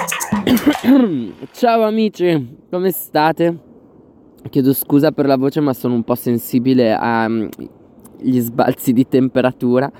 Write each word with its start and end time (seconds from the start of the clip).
Ciao 1.52 1.82
amici, 1.82 2.56
come 2.70 2.90
state? 2.90 3.58
Chiedo 4.48 4.72
scusa 4.72 5.12
per 5.12 5.26
la 5.26 5.36
voce 5.36 5.60
ma 5.60 5.74
sono 5.74 5.92
un 5.92 6.02
po' 6.04 6.14
sensibile 6.14 6.94
agli 6.94 8.40
sbalzi 8.40 8.94
di 8.94 9.06
temperatura. 9.06 9.92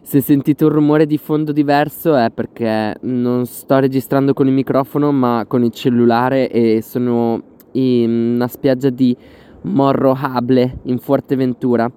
Se 0.00 0.22
sentite 0.22 0.64
un 0.64 0.70
rumore 0.70 1.04
di 1.04 1.18
fondo 1.18 1.52
diverso 1.52 2.16
è 2.16 2.30
perché 2.30 2.96
non 3.02 3.44
sto 3.44 3.78
registrando 3.78 4.32
con 4.32 4.46
il 4.46 4.54
microfono 4.54 5.12
ma 5.12 5.44
con 5.46 5.64
il 5.64 5.70
cellulare 5.70 6.50
e 6.50 6.80
sono 6.80 7.42
in 7.72 8.32
una 8.36 8.48
spiaggia 8.48 8.88
di 8.88 9.14
Morro 9.62 10.16
Hable 10.18 10.78
in 10.84 10.98
Fuerteventura. 10.98 11.90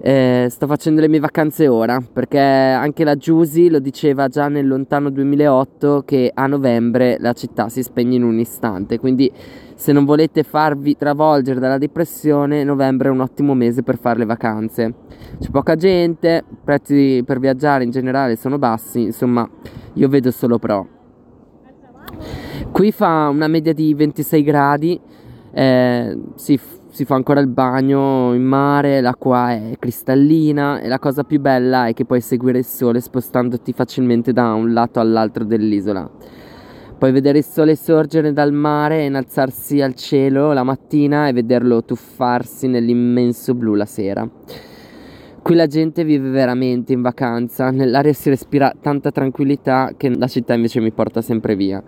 Eh, 0.00 0.46
sto 0.48 0.68
facendo 0.68 1.00
le 1.00 1.08
mie 1.08 1.18
vacanze 1.18 1.66
ora 1.66 2.00
perché 2.00 2.38
anche 2.38 3.02
la 3.02 3.16
Giusy 3.16 3.68
lo 3.68 3.80
diceva 3.80 4.28
già 4.28 4.46
nel 4.46 4.64
lontano 4.68 5.10
2008 5.10 6.04
che 6.06 6.30
a 6.32 6.46
novembre 6.46 7.16
la 7.18 7.32
città 7.32 7.68
si 7.68 7.82
spegne 7.82 8.14
in 8.14 8.22
un 8.22 8.38
istante. 8.38 8.98
Quindi 9.00 9.30
se 9.74 9.92
non 9.92 10.04
volete 10.04 10.44
farvi 10.44 10.96
travolgere 10.96 11.58
dalla 11.58 11.78
depressione 11.78 12.62
novembre 12.62 13.08
è 13.08 13.10
un 13.10 13.20
ottimo 13.20 13.54
mese 13.54 13.82
per 13.82 13.98
fare 13.98 14.20
le 14.20 14.24
vacanze. 14.24 14.94
C'è 15.40 15.50
poca 15.50 15.74
gente 15.74 16.44
i 16.48 16.56
prezzi 16.62 17.22
per 17.26 17.40
viaggiare 17.40 17.82
in 17.82 17.90
generale 17.90 18.36
sono 18.36 18.58
bassi 18.58 19.02
insomma 19.02 19.48
io 19.94 20.08
vedo 20.08 20.30
solo 20.30 20.60
pro. 20.60 20.86
Qui 22.70 22.92
fa 22.92 23.28
una 23.28 23.48
media 23.48 23.72
di 23.72 23.92
26 23.94 24.42
gradi 24.44 25.00
eh, 25.52 26.18
si 26.36 26.58
si 26.98 27.04
fa 27.04 27.14
ancora 27.14 27.38
il 27.38 27.46
bagno 27.46 28.34
in 28.34 28.42
mare, 28.42 29.00
l'acqua 29.00 29.52
è 29.52 29.76
cristallina 29.78 30.80
e 30.80 30.88
la 30.88 30.98
cosa 30.98 31.22
più 31.22 31.38
bella 31.38 31.86
è 31.86 31.94
che 31.94 32.04
puoi 32.04 32.20
seguire 32.20 32.58
il 32.58 32.64
sole 32.64 33.00
spostandoti 33.00 33.72
facilmente 33.72 34.32
da 34.32 34.52
un 34.54 34.72
lato 34.72 34.98
all'altro 34.98 35.44
dell'isola. 35.44 36.10
Puoi 36.98 37.12
vedere 37.12 37.38
il 37.38 37.44
sole 37.44 37.76
sorgere 37.76 38.32
dal 38.32 38.52
mare 38.52 38.98
e 38.98 39.04
innalzarsi 39.04 39.80
al 39.80 39.94
cielo 39.94 40.52
la 40.52 40.64
mattina 40.64 41.28
e 41.28 41.32
vederlo 41.32 41.84
tuffarsi 41.84 42.66
nell'immenso 42.66 43.54
blu 43.54 43.74
la 43.74 43.86
sera. 43.86 44.28
Qui 45.40 45.54
la 45.54 45.68
gente 45.68 46.02
vive 46.02 46.30
veramente 46.30 46.92
in 46.92 47.00
vacanza, 47.00 47.70
nell'aria 47.70 48.12
si 48.12 48.28
respira 48.28 48.74
tanta 48.80 49.12
tranquillità 49.12 49.92
che 49.96 50.08
la 50.08 50.26
città 50.26 50.54
invece 50.54 50.80
mi 50.80 50.90
porta 50.90 51.22
sempre 51.22 51.54
via. 51.54 51.80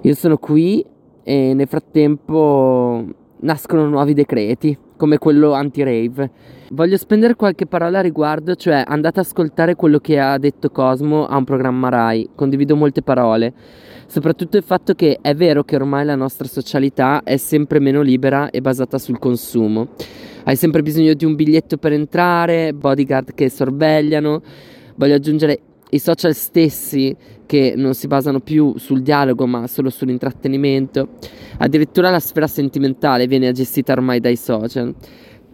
Io 0.00 0.14
sono 0.14 0.38
qui 0.38 0.82
e 1.22 1.52
nel 1.52 1.66
frattempo 1.66 3.18
nascono 3.40 3.88
nuovi 3.88 4.14
decreti, 4.14 4.76
come 4.96 5.18
quello 5.18 5.52
anti-rave. 5.52 6.30
Voglio 6.70 6.96
spendere 6.96 7.34
qualche 7.34 7.66
parola 7.66 7.98
a 7.98 8.02
riguardo, 8.02 8.54
cioè 8.54 8.84
andate 8.86 9.20
ad 9.20 9.26
ascoltare 9.26 9.74
quello 9.74 9.98
che 9.98 10.18
ha 10.20 10.38
detto 10.38 10.70
Cosmo 10.70 11.26
a 11.26 11.36
un 11.36 11.44
programma 11.44 11.88
Rai, 11.88 12.28
condivido 12.34 12.76
molte 12.76 13.02
parole, 13.02 13.52
soprattutto 14.06 14.56
il 14.56 14.62
fatto 14.62 14.94
che 14.94 15.18
è 15.20 15.34
vero 15.34 15.64
che 15.64 15.76
ormai 15.76 16.04
la 16.04 16.16
nostra 16.16 16.46
socialità 16.46 17.22
è 17.24 17.36
sempre 17.36 17.80
meno 17.80 18.02
libera 18.02 18.50
e 18.50 18.60
basata 18.60 18.98
sul 18.98 19.18
consumo. 19.18 19.88
Hai 20.44 20.56
sempre 20.56 20.82
bisogno 20.82 21.14
di 21.14 21.24
un 21.24 21.34
biglietto 21.34 21.76
per 21.76 21.92
entrare, 21.92 22.72
bodyguard 22.72 23.34
che 23.34 23.50
sorvegliano. 23.50 24.42
Voglio 24.94 25.14
aggiungere 25.14 25.60
i 25.90 25.98
social 25.98 26.34
stessi 26.34 27.16
che 27.50 27.74
non 27.76 27.94
si 27.94 28.06
basano 28.06 28.38
più 28.38 28.74
sul 28.76 29.02
dialogo 29.02 29.44
ma 29.44 29.66
solo 29.66 29.90
sull'intrattenimento. 29.90 31.08
Addirittura 31.58 32.08
la 32.08 32.20
sfera 32.20 32.46
sentimentale 32.46 33.26
viene 33.26 33.50
gestita 33.50 33.90
ormai 33.92 34.20
dai 34.20 34.36
social. 34.36 34.94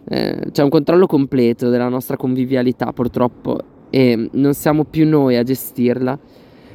Eh, 0.07 0.49
c'è 0.51 0.61
un 0.61 0.69
controllo 0.69 1.07
completo 1.07 1.69
della 1.69 1.89
nostra 1.89 2.15
convivialità 2.15 2.93
purtroppo 2.93 3.57
e 3.89 4.29
non 4.31 4.53
siamo 4.53 4.83
più 4.83 5.07
noi 5.07 5.37
a 5.37 5.43
gestirla. 5.43 6.19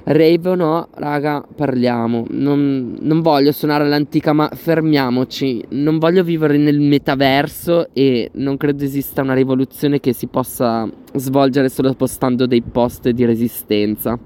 Rave 0.03 0.48
o 0.48 0.55
no, 0.56 0.89
raga, 0.95 1.47
parliamo. 1.55 2.27
Non, 2.31 2.97
non, 2.98 3.20
voglio 3.20 3.53
suonare 3.53 3.84
all'antica, 3.84 4.33
ma 4.33 4.51
fermiamoci. 4.53 5.67
Non 5.69 5.98
voglio 5.98 6.25
vivere 6.25 6.58
nel 6.58 6.80
metaverso 6.80 7.91
e 7.92 8.29
non 8.35 8.57
credo 8.57 8.83
esista 8.83 9.23
una 9.23 9.35
rivoluzione 9.35 10.01
che 10.01 10.13
si 10.13 10.27
possa 10.27 10.91
svolgere 11.14 11.69
solo 11.69 11.95
postando 11.95 12.46
dei 12.46 12.63
post 12.63 13.08
di 13.11 13.25
resistenza. 13.25 14.19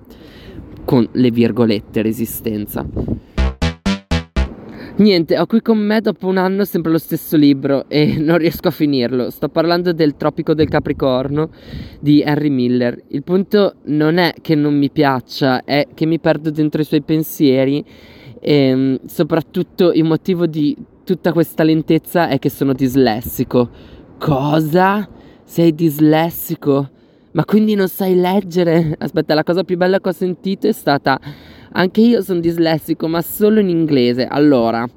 Con 0.86 1.08
le 1.10 1.30
virgolette 1.32 2.00
resistenza. 2.00 2.86
Niente, 4.98 5.36
ho 5.36 5.44
qui 5.46 5.60
con 5.60 5.78
me 5.78 6.00
dopo 6.00 6.28
un 6.28 6.36
anno 6.36 6.64
sempre 6.64 6.92
lo 6.92 6.98
stesso 6.98 7.36
libro 7.36 7.88
e 7.88 8.16
non 8.22 8.38
riesco 8.38 8.68
a 8.68 8.70
finirlo. 8.70 9.30
Sto 9.30 9.48
parlando 9.48 9.92
del 9.92 10.16
Tropico 10.16 10.54
del 10.54 10.68
Capricorno 10.68 11.50
di 11.98 12.22
Henry 12.22 12.50
Miller. 12.50 13.02
Il 13.08 13.24
punto 13.24 13.74
non 13.86 14.18
è 14.18 14.32
che 14.40 14.54
non 14.54 14.78
mi 14.78 14.88
piaccia, 14.88 15.64
è 15.64 15.88
che 15.92 16.06
mi 16.06 16.20
perdo 16.20 16.50
dentro 16.52 16.80
i 16.80 16.84
suoi 16.84 17.02
pensieri 17.02 17.84
e 18.40 18.74
mm, 18.76 18.94
soprattutto 19.06 19.92
il 19.92 20.04
motivo 20.04 20.46
di 20.46 20.76
tutta 21.02 21.32
questa 21.32 21.64
lentezza 21.64 22.28
è 22.28 22.38
che 22.38 22.48
sono 22.48 22.72
dislessico. 22.72 23.68
Cosa? 24.18 25.08
Sei 25.42 25.74
dislessico? 25.74 26.90
Ma 27.36 27.44
quindi 27.44 27.74
non 27.74 27.88
sai 27.88 28.14
leggere? 28.14 28.96
Aspetta, 28.98 29.34
la 29.34 29.44
cosa 29.44 29.62
più 29.62 29.76
bella 29.76 30.00
che 30.00 30.08
ho 30.08 30.12
sentito 30.12 30.68
è 30.68 30.72
stata 30.72 31.20
anche 31.72 32.00
io 32.00 32.22
sono 32.22 32.40
dislessico, 32.40 33.08
ma 33.08 33.20
solo 33.20 33.60
in 33.60 33.68
inglese. 33.68 34.26
Allora, 34.26 34.88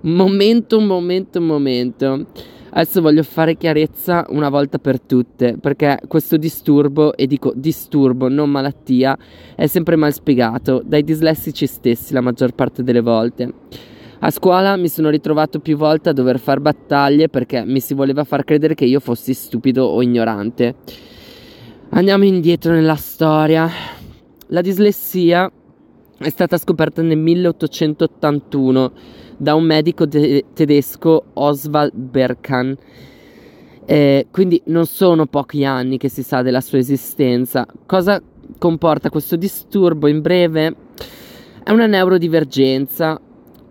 momento, 0.00 0.80
momento, 0.80 1.38
momento. 1.38 2.28
Adesso 2.70 3.02
voglio 3.02 3.22
fare 3.22 3.58
chiarezza 3.58 4.24
una 4.30 4.48
volta 4.48 4.78
per 4.78 5.02
tutte, 5.02 5.58
perché 5.60 6.00
questo 6.08 6.38
disturbo, 6.38 7.14
e 7.14 7.26
dico 7.26 7.52
disturbo, 7.54 8.30
non 8.30 8.48
malattia, 8.48 9.14
è 9.54 9.66
sempre 9.66 9.96
mal 9.96 10.14
spiegato 10.14 10.80
dai 10.82 11.04
dislessici 11.04 11.66
stessi 11.66 12.14
la 12.14 12.22
maggior 12.22 12.54
parte 12.54 12.82
delle 12.82 13.02
volte. 13.02 13.52
A 14.20 14.30
scuola 14.30 14.76
mi 14.76 14.88
sono 14.88 15.10
ritrovato 15.10 15.58
più 15.58 15.76
volte 15.76 16.08
a 16.08 16.14
dover 16.14 16.38
fare 16.38 16.58
battaglie 16.58 17.28
perché 17.28 17.66
mi 17.66 17.80
si 17.80 17.92
voleva 17.92 18.24
far 18.24 18.44
credere 18.44 18.74
che 18.74 18.86
io 18.86 18.98
fossi 18.98 19.34
stupido 19.34 19.84
o 19.84 20.00
ignorante. 20.00 20.74
Andiamo 21.96 22.24
indietro 22.24 22.74
nella 22.74 22.94
storia. 22.96 23.70
La 24.48 24.60
dislessia 24.60 25.50
è 26.18 26.28
stata 26.28 26.58
scoperta 26.58 27.00
nel 27.00 27.16
1881 27.16 28.92
da 29.38 29.54
un 29.54 29.64
medico 29.64 30.04
de- 30.04 30.44
tedesco 30.52 31.24
Oswald 31.32 31.94
Berkan. 31.94 32.76
Eh, 33.86 34.26
quindi 34.30 34.60
non 34.66 34.84
sono 34.84 35.24
pochi 35.24 35.64
anni 35.64 35.96
che 35.96 36.10
si 36.10 36.22
sa 36.22 36.42
della 36.42 36.60
sua 36.60 36.76
esistenza. 36.76 37.66
Cosa 37.86 38.22
comporta 38.58 39.08
questo 39.08 39.36
disturbo? 39.36 40.06
In 40.06 40.20
breve, 40.20 40.76
è 41.64 41.70
una 41.70 41.86
neurodivergenza 41.86 43.18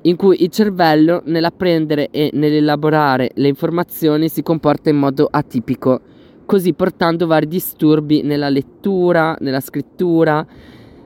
in 0.02 0.16
cui 0.16 0.42
il 0.42 0.50
cervello 0.50 1.22
nell'apprendere 1.26 2.10
e 2.10 2.32
nell'elaborare 2.34 3.30
le 3.36 3.50
informazioni 3.50 4.30
si 4.30 4.42
comporta 4.42 4.90
in 4.90 4.98
modo 4.98 5.28
atipico, 5.30 6.02
così 6.46 6.74
portando 6.74 7.28
vari 7.28 7.48
disturbi 7.48 8.22
nella 8.22 8.50
lettura, 8.50 9.36
nella 9.40 9.60
scrittura, 9.60 10.46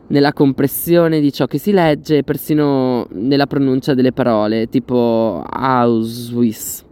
nella 0.07 0.33
compressione 0.33 1.19
di 1.19 1.31
ciò 1.31 1.45
che 1.45 1.57
si 1.57 1.72
legge 1.72 2.17
e 2.17 2.23
persino 2.23 3.07
nella 3.11 3.47
pronuncia 3.47 3.94
delle 3.94 4.11
parole, 4.11 4.67
tipo 4.67 5.44
Auschwitz, 5.47 6.83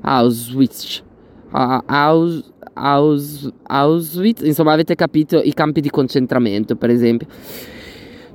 Auschwitz, 0.00 1.02
Aus, 1.50 2.52
Aus, 2.74 3.52
Auschwitz, 3.62 4.42
insomma 4.42 4.72
avete 4.72 4.94
capito 4.94 5.40
i 5.42 5.52
campi 5.52 5.80
di 5.80 5.90
concentramento 5.90 6.76
per 6.76 6.90
esempio. 6.90 7.26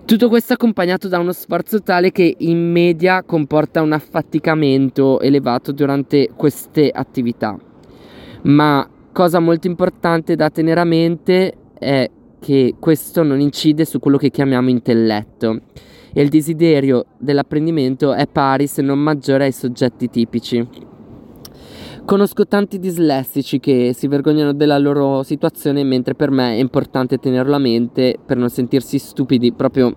Tutto 0.04 0.28
questo 0.28 0.54
accompagnato 0.54 1.08
da 1.08 1.20
uno 1.20 1.32
sforzo 1.32 1.82
tale 1.82 2.12
che 2.12 2.36
in 2.40 2.72
media 2.72 3.24
comporta 3.24 3.82
un 3.82 3.94
affaticamento 3.94 5.22
elevato 5.22 5.72
durante 5.72 6.32
queste 6.36 6.90
attività. 6.90 7.58
Ma 8.44 8.86
cosa 9.12 9.40
molto 9.40 9.68
importante 9.68 10.36
da 10.36 10.50
tenere 10.50 10.80
a 10.80 10.86
mente 10.86 11.54
è 11.78 12.10
che 12.40 12.76
questo 12.80 13.24
non 13.24 13.40
incide 13.40 13.86
su 13.86 14.00
quello 14.00 14.18
che 14.18 14.32
chiamiamo 14.32 14.70
intelletto 14.70 15.62
e 16.14 16.22
il 16.22 16.30
desiderio 16.30 17.06
dell'apprendimento 17.18 18.14
è 18.14 18.28
pari 18.28 18.68
se 18.68 18.82
non 18.82 19.00
maggiore 19.00 19.46
ai 19.46 19.52
soggetti 19.52 20.10
tipici. 20.10 20.68
Conosco 22.04 22.48
tanti 22.48 22.80
dislessici 22.80 23.60
che 23.60 23.94
si 23.96 24.08
vergognano 24.08 24.54
della 24.54 24.78
loro 24.80 25.24
situazione, 25.24 25.84
mentre 25.84 26.16
per 26.16 26.32
me 26.32 26.56
è 26.56 26.60
importante 26.60 27.18
tenerlo 27.18 27.56
a 27.56 27.60
mente 27.60 28.18
per 28.26 28.38
non 28.38 28.50
sentirsi 28.50 28.98
stupidi 28.98 29.54
proprio 29.54 29.96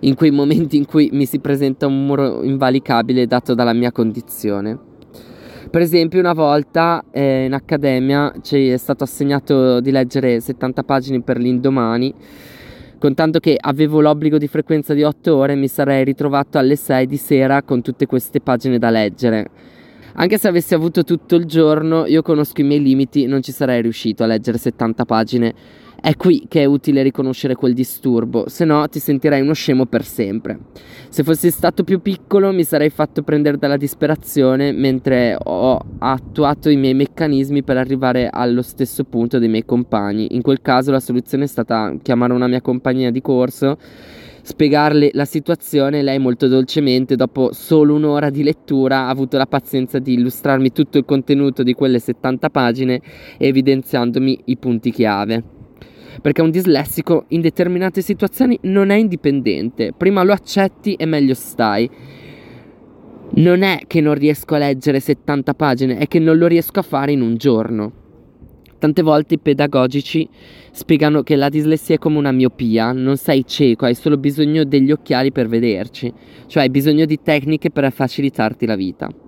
in 0.00 0.14
quei 0.14 0.30
momenti 0.30 0.76
in 0.76 0.86
cui 0.86 1.10
mi 1.12 1.26
si 1.26 1.38
presenta 1.38 1.86
un 1.86 2.06
muro 2.06 2.42
invalicabile 2.42 3.26
dato 3.26 3.54
dalla 3.54 3.74
mia 3.74 3.92
condizione. 3.92 4.85
Per 5.68 5.80
esempio, 5.80 6.20
una 6.20 6.32
volta 6.32 7.04
eh, 7.10 7.44
in 7.44 7.52
accademia 7.52 8.32
ci 8.40 8.68
è 8.68 8.76
stato 8.76 9.04
assegnato 9.04 9.80
di 9.80 9.90
leggere 9.90 10.40
70 10.40 10.84
pagine 10.84 11.20
per 11.22 11.38
l'indomani. 11.38 12.14
Contando 12.98 13.40
che 13.40 13.56
avevo 13.60 14.00
l'obbligo 14.00 14.38
di 14.38 14.46
frequenza 14.46 14.94
di 14.94 15.02
8 15.02 15.36
ore, 15.36 15.54
mi 15.54 15.68
sarei 15.68 16.04
ritrovato 16.04 16.56
alle 16.58 16.76
6 16.76 17.06
di 17.06 17.16
sera 17.16 17.62
con 17.62 17.82
tutte 17.82 18.06
queste 18.06 18.40
pagine 18.40 18.78
da 18.78 18.90
leggere. 18.90 19.50
Anche 20.14 20.38
se 20.38 20.48
avessi 20.48 20.72
avuto 20.72 21.02
tutto 21.02 21.34
il 21.34 21.44
giorno, 21.44 22.06
io 22.06 22.22
conosco 22.22 22.60
i 22.62 22.64
miei 22.64 22.80
limiti, 22.80 23.26
non 23.26 23.42
ci 23.42 23.52
sarei 23.52 23.82
riuscito 23.82 24.22
a 24.22 24.26
leggere 24.26 24.56
70 24.56 25.04
pagine 25.04 25.54
È 26.00 26.14
qui 26.14 26.46
che 26.48 26.62
è 26.62 26.64
utile 26.64 27.02
riconoscere 27.02 27.54
quel 27.54 27.74
disturbo, 27.74 28.48
se 28.48 28.64
no 28.64 28.86
ti 28.88 28.98
sentirai 28.98 29.40
uno 29.40 29.54
scemo 29.54 29.86
per 29.86 30.04
sempre. 30.04 30.58
Se 31.08 31.24
fossi 31.24 31.50
stato 31.50 31.84
più 31.84 32.00
piccolo 32.00 32.52
mi 32.52 32.64
sarei 32.64 32.90
fatto 32.90 33.22
prendere 33.22 33.56
dalla 33.56 33.76
disperazione 33.76 34.72
mentre 34.72 35.36
ho 35.42 35.80
attuato 35.98 36.68
i 36.68 36.76
miei 36.76 36.94
meccanismi 36.94 37.62
per 37.62 37.78
arrivare 37.78 38.28
allo 38.30 38.62
stesso 38.62 39.04
punto 39.04 39.38
dei 39.38 39.48
miei 39.48 39.64
compagni. 39.64 40.34
In 40.34 40.42
quel 40.42 40.60
caso 40.60 40.90
la 40.90 41.00
soluzione 41.00 41.44
è 41.44 41.48
stata 41.48 41.94
chiamare 42.02 42.32
una 42.32 42.46
mia 42.46 42.60
compagnia 42.60 43.10
di 43.10 43.20
corso 43.20 43.78
spiegarle 44.46 45.10
la 45.14 45.24
situazione, 45.24 46.02
lei 46.02 46.20
molto 46.20 46.46
dolcemente, 46.46 47.16
dopo 47.16 47.52
solo 47.52 47.94
un'ora 47.94 48.30
di 48.30 48.44
lettura, 48.44 48.98
ha 48.98 49.08
avuto 49.08 49.36
la 49.36 49.46
pazienza 49.46 49.98
di 49.98 50.12
illustrarmi 50.12 50.70
tutto 50.70 50.98
il 50.98 51.04
contenuto 51.04 51.64
di 51.64 51.74
quelle 51.74 51.98
70 51.98 52.48
pagine 52.50 53.00
evidenziandomi 53.38 54.42
i 54.44 54.56
punti 54.56 54.92
chiave. 54.92 55.55
Perché 56.20 56.42
un 56.42 56.50
dislessico 56.50 57.24
in 57.28 57.40
determinate 57.40 58.00
situazioni 58.00 58.58
non 58.62 58.90
è 58.90 58.96
indipendente, 58.96 59.92
prima 59.96 60.22
lo 60.22 60.32
accetti 60.32 60.94
e 60.94 61.06
meglio 61.06 61.34
stai. 61.34 61.88
Non 63.28 63.62
è 63.62 63.80
che 63.86 64.00
non 64.00 64.14
riesco 64.14 64.54
a 64.54 64.58
leggere 64.58 65.00
70 65.00 65.54
pagine, 65.54 65.98
è 65.98 66.06
che 66.06 66.18
non 66.18 66.38
lo 66.38 66.46
riesco 66.46 66.78
a 66.78 66.82
fare 66.82 67.12
in 67.12 67.20
un 67.20 67.36
giorno. 67.36 67.92
Tante 68.78 69.02
volte 69.02 69.34
i 69.34 69.38
pedagogici 69.38 70.28
spiegano 70.70 71.22
che 71.22 71.34
la 71.34 71.48
dislessia 71.48 71.94
è 71.94 71.98
come 71.98 72.18
una 72.18 72.32
miopia, 72.32 72.92
non 72.92 73.16
sei 73.16 73.46
cieco, 73.46 73.86
hai 73.86 73.94
solo 73.94 74.18
bisogno 74.18 74.64
degli 74.64 74.92
occhiali 74.92 75.32
per 75.32 75.48
vederci, 75.48 76.12
cioè 76.46 76.64
hai 76.64 76.70
bisogno 76.70 77.06
di 77.06 77.18
tecniche 77.22 77.70
per 77.70 77.90
facilitarti 77.90 78.66
la 78.66 78.76
vita. 78.76 79.25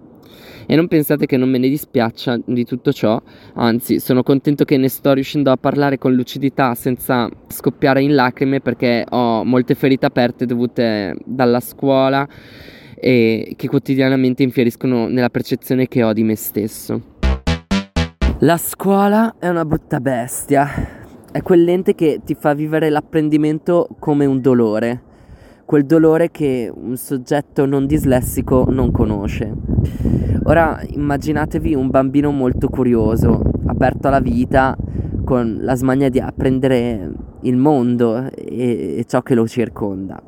E 0.70 0.76
non 0.76 0.86
pensate 0.86 1.24
che 1.24 1.38
non 1.38 1.48
me 1.48 1.56
ne 1.56 1.70
dispiaccia 1.70 2.38
di 2.44 2.62
tutto 2.66 2.92
ciò, 2.92 3.18
anzi 3.54 4.00
sono 4.00 4.22
contento 4.22 4.66
che 4.66 4.76
ne 4.76 4.90
sto 4.90 5.14
riuscendo 5.14 5.50
a 5.50 5.56
parlare 5.56 5.96
con 5.96 6.12
lucidità 6.12 6.74
senza 6.74 7.26
scoppiare 7.46 8.02
in 8.02 8.14
lacrime 8.14 8.60
perché 8.60 9.02
ho 9.08 9.44
molte 9.44 9.74
ferite 9.74 10.04
aperte 10.04 10.44
dovute 10.44 11.16
dalla 11.24 11.60
scuola 11.60 12.28
e 12.94 13.54
che 13.56 13.66
quotidianamente 13.66 14.42
infieriscono 14.42 15.08
nella 15.08 15.30
percezione 15.30 15.88
che 15.88 16.02
ho 16.02 16.12
di 16.12 16.22
me 16.22 16.34
stesso. 16.34 17.00
La 18.40 18.58
scuola 18.58 19.36
è 19.38 19.48
una 19.48 19.64
brutta 19.64 20.00
bestia, 20.00 20.68
è 21.32 21.40
quell'ente 21.40 21.94
che 21.94 22.20
ti 22.22 22.34
fa 22.34 22.52
vivere 22.52 22.90
l'apprendimento 22.90 23.88
come 23.98 24.26
un 24.26 24.42
dolore, 24.42 25.02
quel 25.64 25.86
dolore 25.86 26.30
che 26.30 26.70
un 26.70 26.98
soggetto 26.98 27.64
non 27.64 27.86
dislessico 27.86 28.66
non 28.68 28.90
conosce. 28.90 30.36
Ora 30.48 30.80
immaginatevi 30.82 31.74
un 31.74 31.90
bambino 31.90 32.30
molto 32.30 32.70
curioso, 32.70 33.42
aperto 33.66 34.08
alla 34.08 34.20
vita, 34.20 34.74
con 35.22 35.58
la 35.60 35.74
smania 35.74 36.08
di 36.08 36.20
apprendere 36.20 37.10
il 37.42 37.56
mondo 37.58 38.30
e, 38.32 38.96
e 38.96 39.04
ciò 39.06 39.20
che 39.20 39.34
lo 39.34 39.46
circonda, 39.46 40.18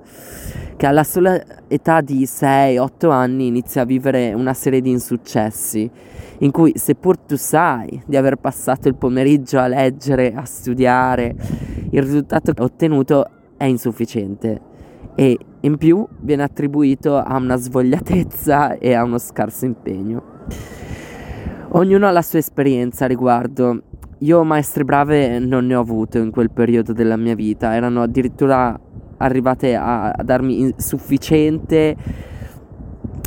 che 0.77 0.87
alla 0.87 1.05
sola 1.05 1.43
età 1.69 2.03
di 2.03 2.25
6-8 2.25 3.11
anni 3.11 3.47
inizia 3.47 3.81
a 3.81 3.87
vivere 3.87 4.35
una 4.35 4.53
serie 4.53 4.83
di 4.83 4.91
insuccessi 4.91 5.91
in 6.41 6.51
cui 6.51 6.73
seppur 6.77 7.17
tu 7.17 7.37
sai 7.37 8.03
di 8.05 8.19
aver 8.19 8.37
passato 8.37 8.89
il 8.89 8.97
pomeriggio 8.97 9.59
a 9.59 9.69
leggere, 9.69 10.35
a 10.35 10.45
studiare, 10.45 11.35
il 11.93 12.03
risultato 12.03 12.53
ottenuto 12.59 13.27
è 13.57 13.65
insufficiente 13.65 14.61
e 15.15 15.39
in 15.61 15.77
più 15.77 16.07
viene 16.21 16.43
attribuito 16.43 17.17
a 17.17 17.37
una 17.37 17.57
svogliatezza 17.57 18.79
e 18.79 18.95
a 18.95 19.03
uno 19.03 19.19
scarso 19.19 19.65
impegno. 19.65 20.23
Ognuno 21.73 22.07
ha 22.07 22.11
la 22.11 22.23
sua 22.23 22.39
esperienza 22.39 23.05
a 23.05 23.09
riguardo. 23.09 23.83
Io 24.19 24.45
maestre 24.45 24.85
brave 24.85 25.39
non 25.39 25.67
ne 25.67 25.75
ho 25.75 25.81
avuto 25.81 26.19
in 26.19 26.31
quel 26.31 26.51
periodo 26.51 26.93
della 26.93 27.17
mia 27.17 27.35
vita, 27.35 27.75
erano 27.75 28.03
addirittura 28.03 28.79
arrivate 29.19 29.75
a, 29.75 30.11
a 30.11 30.23
darmi 30.23 30.75
sufficiente 30.77 31.97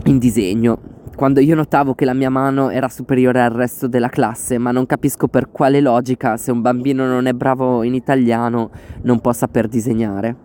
in 0.06 0.18
disegno 0.18 0.91
quando 1.15 1.39
io 1.39 1.56
notavo 1.56 1.94
che 1.94 2.06
la 2.06 2.13
mia 2.13 2.30
mano 2.30 2.69
era 2.69 2.89
superiore 2.89 3.41
al 3.41 3.51
resto 3.51 3.88
della 3.88 4.09
classe, 4.09 4.57
ma 4.57 4.71
non 4.71 4.85
capisco 4.85 5.27
per 5.27 5.51
quale 5.51 5.80
logica 5.80 6.38
se 6.38 6.51
un 6.51 6.62
bambino 6.62 7.06
non 7.06 7.27
è 7.27 7.33
bravo 7.33 7.83
in 7.83 7.94
italiano 7.94 8.71
non 9.03 9.19
può 9.19 9.31
saper 9.31 9.68
disegnare. 9.68 10.43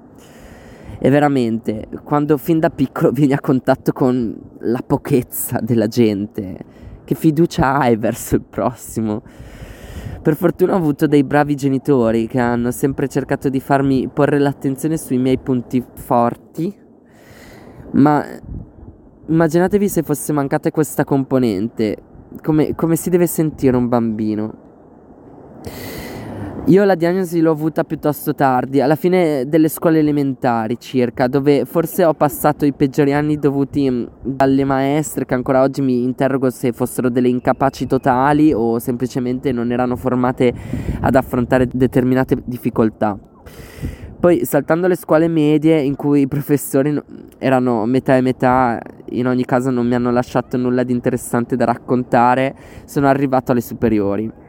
E 0.98 1.10
veramente, 1.10 1.88
quando 2.02 2.36
fin 2.36 2.58
da 2.58 2.70
piccolo 2.70 3.10
vieni 3.12 3.32
a 3.32 3.40
contatto 3.40 3.92
con 3.92 4.36
la 4.60 4.82
pochezza 4.84 5.60
della 5.60 5.86
gente, 5.86 6.58
che 7.04 7.14
fiducia 7.14 7.78
hai 7.78 7.96
verso 7.96 8.36
il 8.36 8.42
prossimo? 8.42 9.22
Per 10.20 10.36
fortuna 10.36 10.74
ho 10.74 10.76
avuto 10.76 11.06
dei 11.06 11.24
bravi 11.24 11.54
genitori 11.54 12.26
che 12.26 12.40
hanno 12.40 12.70
sempre 12.70 13.08
cercato 13.08 13.48
di 13.48 13.60
farmi 13.60 14.08
porre 14.08 14.38
l'attenzione 14.38 14.98
sui 14.98 15.16
miei 15.16 15.38
punti 15.38 15.82
forti, 15.94 16.76
ma 17.92 18.24
Immaginatevi 19.28 19.90
se 19.90 20.02
fosse 20.02 20.32
mancata 20.32 20.70
questa 20.70 21.04
componente, 21.04 21.98
come, 22.42 22.74
come 22.74 22.96
si 22.96 23.10
deve 23.10 23.26
sentire 23.26 23.76
un 23.76 23.86
bambino. 23.86 24.54
Io 26.68 26.84
la 26.84 26.96
diagnosi 26.96 27.40
l'ho 27.40 27.52
avuta 27.52 27.82
piuttosto 27.82 28.34
tardi, 28.34 28.82
alla 28.82 28.94
fine 28.94 29.48
delle 29.48 29.68
scuole 29.68 30.00
elementari 30.00 30.78
circa, 30.78 31.26
dove 31.26 31.64
forse 31.64 32.04
ho 32.04 32.12
passato 32.12 32.66
i 32.66 32.74
peggiori 32.74 33.14
anni 33.14 33.38
dovuti 33.38 33.90
mm, 33.90 34.04
dalle 34.22 34.64
maestre 34.64 35.24
che 35.24 35.32
ancora 35.32 35.62
oggi 35.62 35.80
mi 35.80 36.02
interrogo 36.02 36.50
se 36.50 36.72
fossero 36.72 37.08
delle 37.08 37.30
incapaci 37.30 37.86
totali 37.86 38.52
o 38.52 38.78
semplicemente 38.80 39.50
non 39.50 39.72
erano 39.72 39.96
formate 39.96 40.52
ad 41.00 41.14
affrontare 41.14 41.66
determinate 41.72 42.36
difficoltà. 42.44 43.18
Poi 44.20 44.44
saltando 44.44 44.88
le 44.88 44.96
scuole 44.96 45.26
medie 45.26 45.80
in 45.80 45.96
cui 45.96 46.20
i 46.22 46.28
professori 46.28 47.00
erano 47.38 47.86
metà 47.86 48.14
e 48.14 48.20
metà, 48.20 48.78
in 49.12 49.26
ogni 49.26 49.46
caso 49.46 49.70
non 49.70 49.86
mi 49.86 49.94
hanno 49.94 50.10
lasciato 50.10 50.58
nulla 50.58 50.82
di 50.82 50.92
interessante 50.92 51.56
da 51.56 51.64
raccontare, 51.64 52.54
sono 52.84 53.06
arrivato 53.06 53.52
alle 53.52 53.62
superiori. 53.62 54.47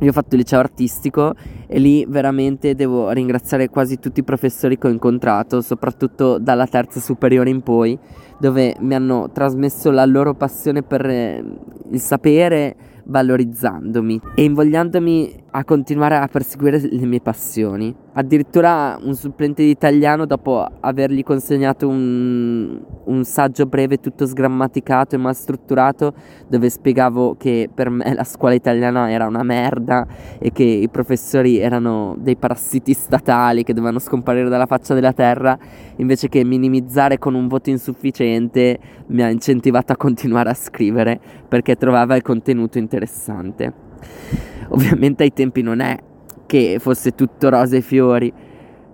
Io 0.00 0.10
ho 0.10 0.12
fatto 0.12 0.34
il 0.34 0.40
liceo 0.40 0.58
artistico 0.58 1.34
e 1.66 1.78
lì 1.78 2.04
veramente 2.08 2.74
devo 2.74 3.10
ringraziare 3.10 3.68
quasi 3.68 3.98
tutti 3.98 4.20
i 4.20 4.24
professori 4.24 4.78
che 4.78 4.86
ho 4.86 4.90
incontrato, 4.90 5.60
soprattutto 5.60 6.38
dalla 6.38 6.66
terza 6.66 7.00
superiore 7.00 7.50
in 7.50 7.62
poi, 7.62 7.98
dove 8.38 8.76
mi 8.80 8.94
hanno 8.94 9.30
trasmesso 9.32 9.90
la 9.90 10.04
loro 10.04 10.34
passione 10.34 10.82
per 10.82 11.04
eh, 11.06 11.44
il 11.90 12.00
sapere 12.00 12.76
valorizzandomi 13.08 14.20
e 14.34 14.44
invogliandomi 14.44 15.44
a 15.50 15.64
continuare 15.64 16.16
a 16.16 16.28
perseguire 16.28 16.78
le 16.78 17.06
mie 17.06 17.20
passioni. 17.20 17.94
Addirittura 18.12 18.98
un 19.00 19.14
supplente 19.14 19.62
di 19.62 19.70
italiano, 19.70 20.26
dopo 20.26 20.66
avergli 20.80 21.22
consegnato 21.22 21.88
un, 21.88 22.80
un 23.04 23.24
saggio 23.24 23.64
breve 23.64 23.98
tutto 23.98 24.26
sgrammaticato 24.26 25.14
e 25.14 25.18
mal 25.18 25.34
strutturato, 25.34 26.12
dove 26.48 26.68
spiegavo 26.68 27.36
che 27.38 27.70
per 27.72 27.88
me 27.88 28.12
la 28.12 28.24
scuola 28.24 28.54
italiana 28.54 29.10
era 29.10 29.26
una 29.26 29.42
merda 29.42 30.06
e 30.38 30.52
che 30.52 30.64
i 30.64 30.88
professori 30.88 31.58
erano 31.58 32.16
dei 32.18 32.36
parassiti 32.36 32.92
statali 32.92 33.62
che 33.62 33.72
dovevano 33.72 34.00
scomparire 34.00 34.48
dalla 34.48 34.66
faccia 34.66 34.94
della 34.94 35.12
terra, 35.12 35.56
invece 35.96 36.28
che 36.28 36.44
minimizzare 36.44 37.18
con 37.18 37.34
un 37.34 37.46
voto 37.48 37.70
insufficiente, 37.70 38.78
mi 39.06 39.22
ha 39.22 39.30
incentivato 39.30 39.92
a 39.92 39.96
continuare 39.96 40.50
a 40.50 40.54
scrivere 40.54 41.18
perché 41.48 41.76
trovava 41.76 42.16
il 42.16 42.22
contenuto 42.22 42.78
interessante. 42.78 43.87
Ovviamente 44.70 45.22
ai 45.22 45.32
tempi 45.32 45.62
non 45.62 45.80
è 45.80 45.98
che 46.46 46.78
fosse 46.80 47.14
tutto 47.14 47.48
rose 47.48 47.76
e 47.78 47.80
fiori. 47.80 48.32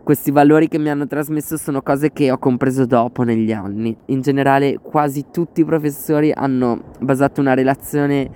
Questi 0.03 0.31
valori 0.31 0.69
che 0.69 0.79
mi 0.79 0.91
hanno 0.91 1.07
trasmesso 1.07 1.57
sono 1.57 1.81
cose 1.81 2.13
che 2.13 2.31
ho 2.31 2.37
compreso 2.37 2.85
dopo 2.85 3.23
negli 3.23 3.53
anni. 3.53 3.97
In 4.07 4.21
generale 4.21 4.79
quasi 4.79 5.27
tutti 5.31 5.63
i 5.63 5.65
professori 5.65 6.31
hanno 6.31 6.93
basato 7.01 7.41
una 7.41 7.55
relazione 7.55 8.29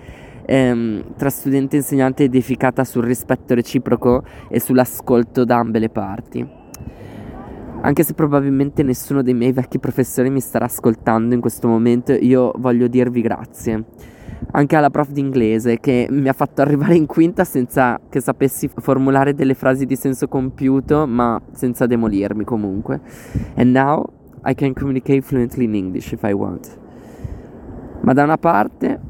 ehm, 0.46 1.14
tra 1.16 1.28
studente 1.28 1.76
e 1.76 1.80
insegnante 1.80 2.24
edificata 2.24 2.84
sul 2.84 3.04
rispetto 3.04 3.54
reciproco 3.54 4.24
e 4.48 4.60
sull'ascolto 4.60 5.44
da 5.44 5.58
ambe 5.58 5.78
le 5.78 5.90
parti. 5.90 6.48
Anche 7.80 8.02
se 8.02 8.14
probabilmente 8.14 8.82
nessuno 8.82 9.22
dei 9.22 9.34
miei 9.34 9.52
vecchi 9.52 9.78
professori 9.78 10.30
mi 10.30 10.40
starà 10.40 10.64
ascoltando 10.64 11.34
in 11.34 11.40
questo 11.40 11.68
momento, 11.68 12.12
io 12.12 12.52
voglio 12.56 12.88
dirvi 12.88 13.20
grazie 13.20 13.84
anche 14.52 14.76
alla 14.76 14.90
prof 14.90 15.10
di 15.10 15.20
inglese 15.20 15.78
che 15.78 16.06
mi 16.10 16.28
ha 16.28 16.32
fatto 16.32 16.62
arrivare 16.62 16.94
in 16.94 17.06
quinta 17.06 17.44
senza 17.44 18.00
che 18.08 18.20
sapessi 18.20 18.68
formulare 18.68 19.34
delle 19.34 19.54
frasi 19.54 19.86
di 19.86 19.96
senso 19.96 20.28
compiuto, 20.28 21.06
ma 21.06 21.40
senza 21.52 21.86
demolirmi 21.86 22.44
comunque. 22.44 23.00
And 23.56 23.74
now 23.74 24.04
I 24.44 24.54
can 24.54 24.72
communicate 24.72 25.22
fluently 25.22 25.64
in 25.64 25.74
English 25.74 26.12
if 26.12 26.22
I 26.22 26.32
want. 26.32 26.78
Ma 28.00 28.12
da 28.12 28.22
una 28.22 28.38
parte 28.38 29.00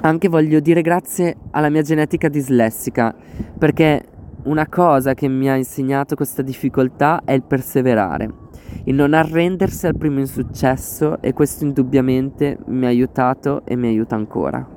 anche 0.00 0.28
voglio 0.28 0.60
dire 0.60 0.82
grazie 0.82 1.36
alla 1.50 1.68
mia 1.68 1.82
genetica 1.82 2.28
dislessica, 2.28 3.14
perché 3.58 4.04
una 4.44 4.68
cosa 4.68 5.14
che 5.14 5.26
mi 5.26 5.50
ha 5.50 5.56
insegnato 5.56 6.14
questa 6.14 6.42
difficoltà 6.42 7.22
è 7.24 7.32
il 7.32 7.42
perseverare 7.42 8.44
il 8.84 8.94
non 8.94 9.14
arrendersi 9.14 9.86
al 9.86 9.96
primo 9.96 10.20
insuccesso 10.20 11.20
e 11.20 11.32
questo 11.32 11.64
indubbiamente 11.64 12.58
mi 12.66 12.86
ha 12.86 12.88
aiutato 12.88 13.62
e 13.64 13.76
mi 13.76 13.88
aiuta 13.88 14.14
ancora. 14.14 14.74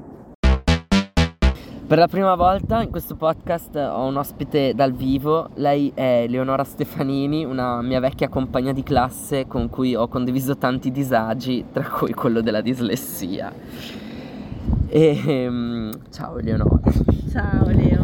Per 1.89 1.97
la 1.97 2.07
prima 2.07 2.35
volta 2.35 2.83
in 2.83 2.91
questo 2.91 3.15
podcast 3.15 3.75
ho 3.75 4.05
un 4.05 4.15
ospite 4.17 4.75
dal 4.75 4.93
vivo, 4.93 5.49
lei 5.55 5.91
è 5.95 6.27
Leonora 6.27 6.63
Stefanini, 6.63 7.45
una 7.45 7.81
mia 7.81 7.99
vecchia 7.99 8.29
compagna 8.29 8.73
di 8.73 8.83
classe 8.83 9.47
con 9.47 9.69
cui 9.69 9.95
ho 9.95 10.07
condiviso 10.07 10.55
tanti 10.55 10.91
disagi, 10.91 11.65
tra 11.73 11.89
cui 11.89 12.13
quello 12.13 12.41
della 12.41 12.61
dislessia. 12.61 13.51
E, 14.87 15.47
um, 15.47 15.91
ciao 16.11 16.37
Leonora. 16.37 16.79
Ciao 17.31 17.65
Leo. 17.69 17.98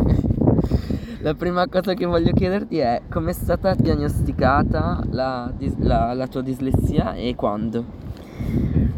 La 1.25 1.33
prima 1.33 1.65
cosa 1.65 1.95
che 1.95 2.05
voglio 2.05 2.33
chiederti 2.33 2.77
è 2.77 3.01
come 3.09 3.31
è 3.31 3.33
stata 3.33 3.73
diagnosticata 3.73 5.01
la, 5.09 5.51
la, 5.79 6.13
la 6.13 6.27
tua 6.27 6.43
dislessia 6.43 7.15
e 7.15 7.33
quando? 7.33 7.83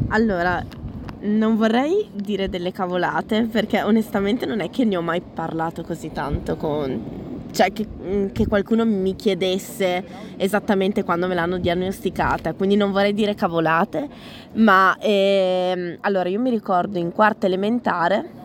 Allora, 0.10 0.62
non 1.22 1.56
vorrei 1.56 2.10
dire 2.14 2.50
delle 2.50 2.74
cavolate 2.74 3.48
perché 3.50 3.82
onestamente 3.82 4.46
non 4.46 4.60
è 4.60 4.70
che 4.70 4.84
ne 4.84 4.98
ho 4.98 5.02
mai 5.02 5.22
parlato 5.22 5.84
così 5.84 6.12
tanto 6.12 6.58
con... 6.58 7.02
Cioè 7.52 7.72
che, 7.72 7.88
mm, 7.88 8.26
che 8.34 8.46
qualcuno 8.46 8.84
mi 8.84 9.16
chiedesse 9.16 10.04
esattamente 10.36 11.06
quando 11.06 11.28
me 11.28 11.34
l'hanno 11.34 11.60
diagnosticata, 11.60 12.54
quindi 12.56 12.76
non 12.76 12.92
vorrei 12.92 13.14
dire 13.14 13.36
cavolate, 13.36 14.06
ma 14.56 14.98
ehm, 15.00 16.00
allora 16.02 16.28
io 16.28 16.42
mi 16.42 16.50
ricordo 16.50 16.98
in 16.98 17.14
quarta 17.14 17.46
elementare, 17.46 18.37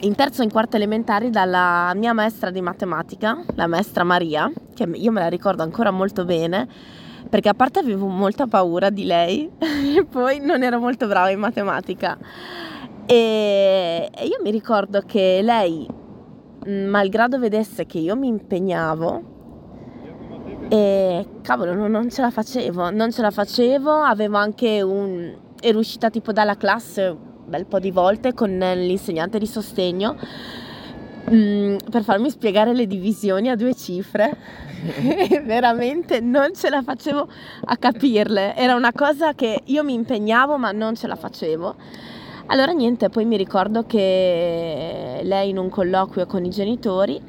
in 0.00 0.14
terzo 0.14 0.42
e 0.42 0.44
in 0.44 0.50
quarta 0.50 0.76
elementare 0.76 1.30
dalla 1.30 1.92
mia 1.94 2.12
maestra 2.12 2.50
di 2.50 2.60
matematica, 2.60 3.42
la 3.54 3.66
maestra 3.66 4.04
Maria, 4.04 4.50
che 4.74 4.84
io 4.84 5.10
me 5.10 5.20
la 5.20 5.28
ricordo 5.28 5.62
ancora 5.62 5.90
molto 5.90 6.24
bene, 6.24 6.68
perché 7.28 7.48
a 7.48 7.54
parte 7.54 7.80
avevo 7.80 8.06
molta 8.06 8.46
paura 8.46 8.90
di 8.90 9.04
lei 9.04 9.50
e 9.58 10.04
poi 10.04 10.38
non 10.40 10.62
ero 10.62 10.78
molto 10.78 11.06
brava 11.06 11.30
in 11.30 11.40
matematica. 11.40 12.16
E 13.06 14.10
io 14.22 14.38
mi 14.42 14.50
ricordo 14.50 15.02
che 15.04 15.40
lei 15.42 15.86
malgrado 16.66 17.38
vedesse 17.38 17.86
che 17.86 17.98
io 17.98 18.14
mi 18.14 18.28
impegnavo 18.28 19.36
e 20.68 21.26
cavolo 21.40 21.72
non, 21.72 21.90
non 21.90 22.10
ce 22.10 22.20
la 22.20 22.30
facevo 22.30 22.90
non 22.90 23.10
ce 23.10 23.22
la 23.22 23.30
facevo 23.30 23.90
avevo 23.90 24.36
anche 24.36 24.82
un 24.82 25.34
ero 25.60 25.78
uscita 25.78 26.10
tipo 26.10 26.32
dalla 26.32 26.56
classe 26.56 27.16
bel 27.48 27.66
po' 27.66 27.78
di 27.78 27.90
volte 27.90 28.34
con 28.34 28.50
l'insegnante 28.50 29.38
di 29.38 29.46
sostegno 29.46 30.16
mm, 31.30 31.76
per 31.90 32.02
farmi 32.02 32.30
spiegare 32.30 32.74
le 32.74 32.86
divisioni 32.86 33.48
a 33.48 33.56
due 33.56 33.74
cifre. 33.74 34.36
Veramente 35.44 36.20
non 36.20 36.54
ce 36.54 36.70
la 36.70 36.82
facevo 36.82 37.28
a 37.64 37.76
capirle. 37.76 38.54
Era 38.54 38.74
una 38.74 38.92
cosa 38.92 39.34
che 39.34 39.62
io 39.64 39.82
mi 39.82 39.94
impegnavo 39.94 40.56
ma 40.58 40.70
non 40.72 40.94
ce 40.94 41.06
la 41.06 41.16
facevo. 41.16 41.74
Allora 42.46 42.72
niente 42.72 43.08
poi 43.10 43.24
mi 43.24 43.36
ricordo 43.36 43.84
che 43.84 45.20
lei 45.22 45.50
in 45.50 45.58
un 45.58 45.68
colloquio 45.68 46.26
con 46.26 46.44
i 46.44 46.50
genitori 46.50 47.20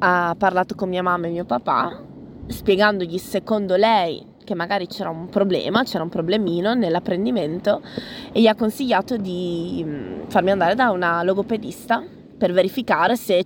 ha 0.00 0.34
parlato 0.38 0.74
con 0.74 0.88
mia 0.88 1.02
mamma 1.02 1.26
e 1.26 1.30
mio 1.30 1.44
papà 1.44 2.02
spiegandogli 2.46 3.18
secondo 3.18 3.76
lei 3.76 4.24
che 4.48 4.54
magari 4.54 4.86
c'era 4.86 5.10
un 5.10 5.28
problema, 5.28 5.82
c'era 5.82 6.02
un 6.02 6.08
problemino 6.08 6.72
nell'apprendimento 6.72 7.82
e 8.32 8.40
gli 8.40 8.46
ha 8.46 8.54
consigliato 8.54 9.18
di 9.18 9.84
mm, 9.86 10.20
farmi 10.28 10.50
andare 10.50 10.74
da 10.74 10.90
una 10.90 11.22
logopedista 11.22 12.02
per 12.38 12.52
verificare 12.52 13.14
se 13.16 13.44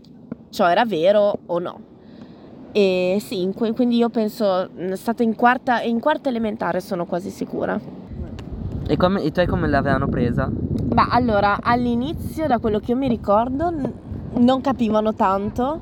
ciò 0.51 0.69
era 0.69 0.85
vero 0.85 1.41
o 1.47 1.59
no. 1.59 1.81
E 2.71 3.19
sì, 3.21 3.51
quindi 3.75 3.97
io 3.97 4.11
penso, 4.11 4.71
è 4.77 4.95
stata 4.95 5.25
in 5.25 5.35
quarta, 5.35 5.83
in 5.83 5.99
quarta 5.99 6.29
elementare 6.29 6.79
sono 6.79 7.05
quasi 7.05 7.31
sicura. 7.31 7.81
E, 8.87 8.97
come, 8.97 9.23
e 9.23 9.33
tu 9.33 9.45
come 9.47 9.67
l'avevano 9.67 10.07
presa? 10.07 10.49
Beh, 10.49 11.07
allora, 11.11 11.59
all'inizio, 11.61 12.47
da 12.47 12.61
quello 12.61 12.79
che 12.79 12.93
io 12.93 12.97
mi 12.97 13.09
ricordo, 13.09 13.73
non 14.35 14.61
capivano 14.61 15.15
tanto 15.15 15.81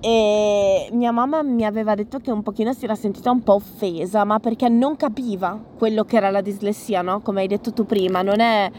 e 0.00 0.88
mia 0.92 1.12
mamma 1.12 1.42
mi 1.42 1.64
aveva 1.64 1.94
detto 1.94 2.18
che 2.18 2.30
un 2.30 2.42
pochino 2.42 2.72
si 2.72 2.84
era 2.84 2.94
sentita 2.94 3.30
un 3.30 3.42
po' 3.42 3.54
offesa, 3.54 4.24
ma 4.24 4.38
perché 4.40 4.68
non 4.68 4.96
capiva 4.96 5.58
quello 5.76 6.04
che 6.04 6.16
era 6.16 6.30
la 6.30 6.40
dislessia, 6.40 7.02
no? 7.02 7.20
Come 7.20 7.42
hai 7.42 7.46
detto 7.46 7.72
tu 7.72 7.84
prima, 7.84 8.22
non 8.22 8.40
è... 8.40 8.70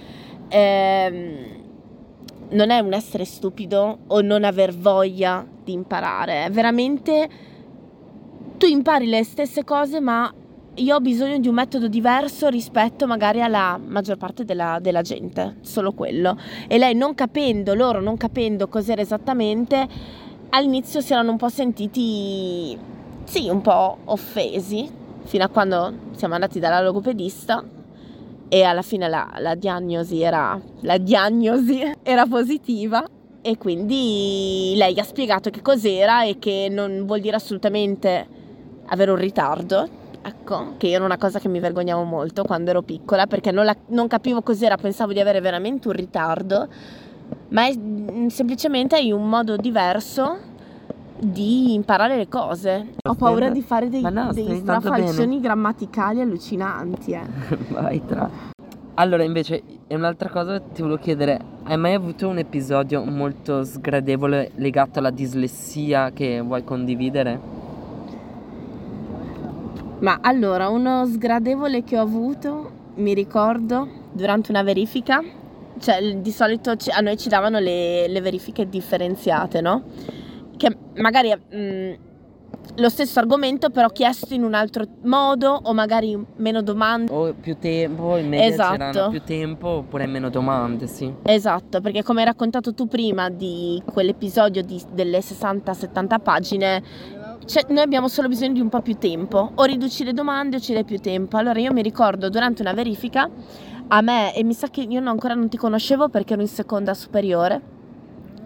Ehm, 0.49 1.59
non 2.51 2.69
è 2.69 2.79
un 2.79 2.91
essere 2.91 3.23
stupido 3.23 3.99
o 4.07 4.19
non 4.19 4.43
aver 4.43 4.75
voglia 4.75 5.45
di 5.63 5.71
imparare, 5.71 6.45
è 6.45 6.49
veramente 6.49 7.29
tu 8.57 8.65
impari 8.65 9.07
le 9.07 9.23
stesse 9.23 9.63
cose 9.63 10.01
ma 10.01 10.29
io 10.75 10.95
ho 10.95 10.99
bisogno 10.99 11.37
di 11.37 11.47
un 11.47 11.55
metodo 11.55 11.87
diverso 11.87 12.47
rispetto 12.47 13.05
magari 13.05 13.41
alla 13.41 13.79
maggior 13.83 14.17
parte 14.17 14.45
della, 14.45 14.79
della 14.79 15.01
gente, 15.01 15.57
solo 15.61 15.91
quello. 15.91 16.37
E 16.67 16.77
lei 16.77 16.95
non 16.95 17.13
capendo, 17.13 17.73
loro 17.73 17.99
non 17.99 18.15
capendo 18.15 18.69
cos'era 18.69 19.01
esattamente, 19.01 19.87
all'inizio 20.51 21.01
si 21.01 21.13
erano 21.13 21.31
un 21.31 21.38
po' 21.38 21.50
sentiti, 21.50 22.77
sì, 23.24 23.50
un 23.50 23.62
po' 23.62 23.98
offesi, 24.05 24.89
fino 25.24 25.43
a 25.43 25.50
quando 25.50 25.93
siamo 26.15 26.34
andati 26.34 26.60
dalla 26.60 26.81
logopedista 26.81 27.63
e 28.48 28.63
alla 28.63 28.81
fine 28.81 29.08
la, 29.08 29.29
la, 29.38 29.55
diagnosi, 29.55 30.22
era, 30.22 30.60
la 30.81 30.98
diagnosi 30.98 31.81
era 32.03 32.25
positiva. 32.25 33.05
E 33.43 33.58
quindi 33.58 34.74
lei 34.75 35.00
ha 35.00 35.03
spiegato 35.03 35.50
che 35.50 35.63
cos'era 35.63 36.24
e 36.25 36.38
che 36.38 36.67
non 36.70 37.05
vuol 37.08 37.22
dire 37.22 37.36
assolutamente 37.36 38.27
avere 38.86 39.10
un 39.10 39.17
ritardo, 39.17 39.88
ecco, 40.22 40.74
che 40.77 40.91
era 40.91 41.03
una 41.03 41.17
cosa 41.17 41.39
che 41.39 41.48
mi 41.48 41.60
vergognavo 41.60 42.03
molto 42.03 42.43
quando 42.43 42.70
ero 42.70 42.84
piccola 42.84 43.25
perché 43.25 43.51
non, 43.51 43.65
la, 43.65 43.75
non 43.88 44.08
capivo 44.08 44.43
cos'era, 44.43 44.77
pensavo 44.77 45.12
di 45.13 45.20
avere 45.20 45.41
veramente 45.41 45.88
un 45.88 45.96
ritardo, 45.96 46.67
ma 47.50 47.67
è 47.67 47.75
mm, 47.75 48.27
semplicemente 48.27 48.95
hai 48.95 49.11
un 49.11 49.27
modo 49.27 49.55
diverso 49.57 50.50
di 51.19 51.73
imparare 51.73 52.17
le 52.17 52.27
cose. 52.27 52.93
Ho 53.07 53.13
paura 53.15 53.50
di 53.50 53.61
fare 53.61 53.89
dei, 53.89 54.01
no, 54.01 54.31
dei 54.33 54.57
strafalcioni 54.57 55.39
grammaticali 55.39 56.21
allucinanti. 56.21 57.11
Eh. 57.11 57.25
Vai 57.69 58.03
tra. 58.05 58.29
Allora, 58.95 59.23
invece, 59.23 59.63
un'altra 59.89 60.29
cosa 60.29 60.59
ti 60.59 60.81
volevo 60.81 61.00
chiedere: 61.00 61.39
hai 61.63 61.77
mai 61.77 61.93
avuto 61.93 62.27
un 62.27 62.39
episodio 62.39 63.03
molto 63.03 63.63
sgradevole 63.63 64.51
legato 64.55 65.00
alla 65.00 65.11
dislessia 65.11 66.11
che 66.11 66.41
vuoi 66.41 66.63
condividere? 66.63 67.39
Ma 70.00 70.17
allora, 70.21 70.69
uno 70.69 71.05
sgradevole 71.05 71.83
che 71.83 71.97
ho 71.97 72.01
avuto, 72.01 72.71
mi 72.95 73.13
ricordo, 73.13 73.88
durante 74.11 74.50
una 74.51 74.63
verifica, 74.63 75.23
cioè 75.81 76.15
di 76.17 76.31
solito 76.31 76.71
a 76.71 77.00
noi 77.01 77.17
ci 77.17 77.27
davano 77.27 77.59
le, 77.59 78.07
le 78.07 78.21
verifiche 78.21 78.69
differenziate, 78.69 79.59
no? 79.59 79.83
che 80.61 80.77
magari 80.97 81.33
mh, 81.33 81.95
lo 82.75 82.89
stesso 82.89 83.17
argomento 83.19 83.71
però 83.71 83.89
chiesto 83.89 84.33
in 84.35 84.43
un 84.43 84.53
altro 84.53 84.85
modo 85.03 85.59
o 85.63 85.73
magari 85.73 86.17
meno 86.35 86.61
domande 86.61 87.11
o 87.11 87.33
più 87.33 87.57
tempo 87.57 88.15
in 88.17 88.29
media 88.29 88.45
esatto. 88.45 89.09
più 89.09 89.21
tempo 89.23 89.67
oppure 89.67 90.05
meno 90.05 90.29
domande 90.29 90.85
sì 90.85 91.11
esatto 91.23 91.81
perché 91.81 92.03
come 92.03 92.19
hai 92.19 92.27
raccontato 92.27 92.75
tu 92.75 92.88
prima 92.88 93.29
di 93.29 93.81
quell'episodio 93.91 94.61
di, 94.61 94.79
delle 94.93 95.19
60-70 95.19 96.19
pagine 96.21 96.83
cioè, 97.45 97.65
noi 97.69 97.81
abbiamo 97.81 98.07
solo 98.07 98.27
bisogno 98.27 98.53
di 98.53 98.61
un 98.61 98.69
po' 98.69 98.81
più 98.81 98.97
tempo 98.97 99.51
o 99.55 99.63
riduci 99.63 100.03
le 100.03 100.13
domande 100.13 100.57
o 100.57 100.59
ci 100.59 100.73
dai 100.73 100.85
più 100.85 101.00
tempo 101.00 101.38
allora 101.38 101.59
io 101.59 101.73
mi 101.73 101.81
ricordo 101.81 102.29
durante 102.29 102.61
una 102.61 102.73
verifica 102.73 103.27
a 103.93 104.01
me 104.01 104.33
e 104.33 104.43
mi 104.43 104.53
sa 104.53 104.69
che 104.69 104.81
io 104.81 105.07
ancora 105.07 105.33
non 105.33 105.50
ti 105.50 105.57
conoscevo 105.57 106.07
perché 106.07 106.33
ero 106.33 106.41
in 106.41 106.48
seconda 106.48 106.93
superiore 106.93 107.62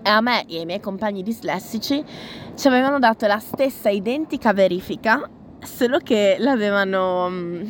e 0.01 0.09
a 0.09 0.19
me 0.19 0.45
e 0.47 0.59
ai 0.59 0.65
miei 0.65 0.79
compagni 0.79 1.21
dislessici 1.21 2.03
ci 2.55 2.67
avevano 2.67 2.97
dato 2.99 3.27
la 3.27 3.39
stessa 3.39 3.89
identica 3.89 4.53
verifica, 4.53 5.29
solo 5.61 5.99
che 5.99 6.37
l'avevano 6.39 7.29
mm, 7.29 7.63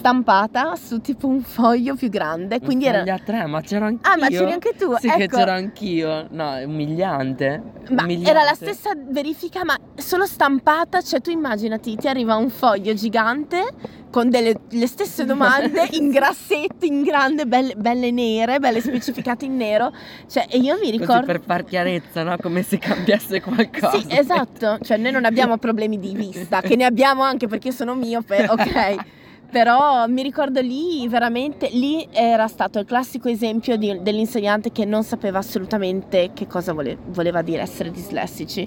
stampata 0.00 0.76
su 0.76 1.02
tipo 1.02 1.26
un 1.26 1.42
foglio 1.42 1.94
più 1.94 2.08
grande. 2.08 2.58
Quindi 2.58 2.86
era. 2.86 3.02
a 3.02 3.18
tre, 3.18 3.44
ma 3.44 3.60
c'ero 3.60 3.84
anch'io. 3.84 4.10
Ah, 4.10 4.16
ma 4.16 4.28
c'eri 4.28 4.52
anche 4.52 4.74
tu? 4.74 4.96
Sì, 4.96 5.08
ecco. 5.08 5.18
che 5.18 5.28
c'ero 5.28 5.50
anch'io. 5.50 6.26
No, 6.30 6.54
è 6.54 6.64
umiliante. 6.64 7.62
Ma 7.90 8.04
umiliante. 8.04 8.30
era 8.30 8.42
la 8.42 8.54
stessa 8.54 8.92
verifica, 8.96 9.62
ma 9.62 9.76
solo 9.96 10.24
stampata. 10.24 11.02
Cioè, 11.02 11.20
tu 11.20 11.30
immaginati, 11.30 11.96
ti 11.96 12.08
arriva 12.08 12.36
un 12.36 12.48
foglio 12.48 12.94
gigante 12.94 13.98
con 14.10 14.30
delle, 14.30 14.58
le 14.70 14.86
stesse 14.86 15.24
domande 15.26 15.86
in 15.90 16.08
grassetto, 16.08 16.86
in 16.86 17.02
grande, 17.02 17.44
belle, 17.44 17.74
belle, 17.76 18.10
nere, 18.10 18.58
belle 18.58 18.80
specificate 18.80 19.44
in 19.44 19.56
nero. 19.56 19.92
Cioè, 20.26 20.46
e 20.48 20.56
io 20.56 20.78
mi 20.80 20.90
ricordo. 20.90 21.12
Così 21.12 21.26
per 21.26 21.42
far 21.44 21.64
chiarezza, 21.64 22.22
no? 22.22 22.38
Come 22.40 22.62
se 22.62 22.78
cambiasse 22.78 23.42
qualcosa. 23.42 23.98
Sì, 23.98 24.06
esatto. 24.08 24.78
Cioè, 24.80 24.96
noi 24.96 25.12
non 25.12 25.26
abbiamo 25.26 25.58
problemi 25.58 25.98
di 25.98 26.14
vista, 26.14 26.62
che 26.62 26.74
ne 26.74 26.86
abbiamo 26.86 27.22
anche 27.22 27.48
perché 27.48 27.68
io 27.68 27.74
sono 27.74 27.94
miope, 27.94 28.46
ok. 28.48 28.96
Però 29.50 30.06
mi 30.06 30.22
ricordo 30.22 30.60
lì 30.60 31.08
veramente, 31.08 31.68
lì 31.72 32.06
era 32.12 32.46
stato 32.46 32.78
il 32.78 32.84
classico 32.84 33.28
esempio 33.28 33.76
di, 33.76 33.98
dell'insegnante 34.00 34.70
che 34.70 34.84
non 34.84 35.02
sapeva 35.02 35.38
assolutamente 35.38 36.30
che 36.34 36.46
cosa 36.46 36.72
vole, 36.72 36.96
voleva 37.06 37.42
dire 37.42 37.60
essere 37.60 37.90
dislessici. 37.90 38.64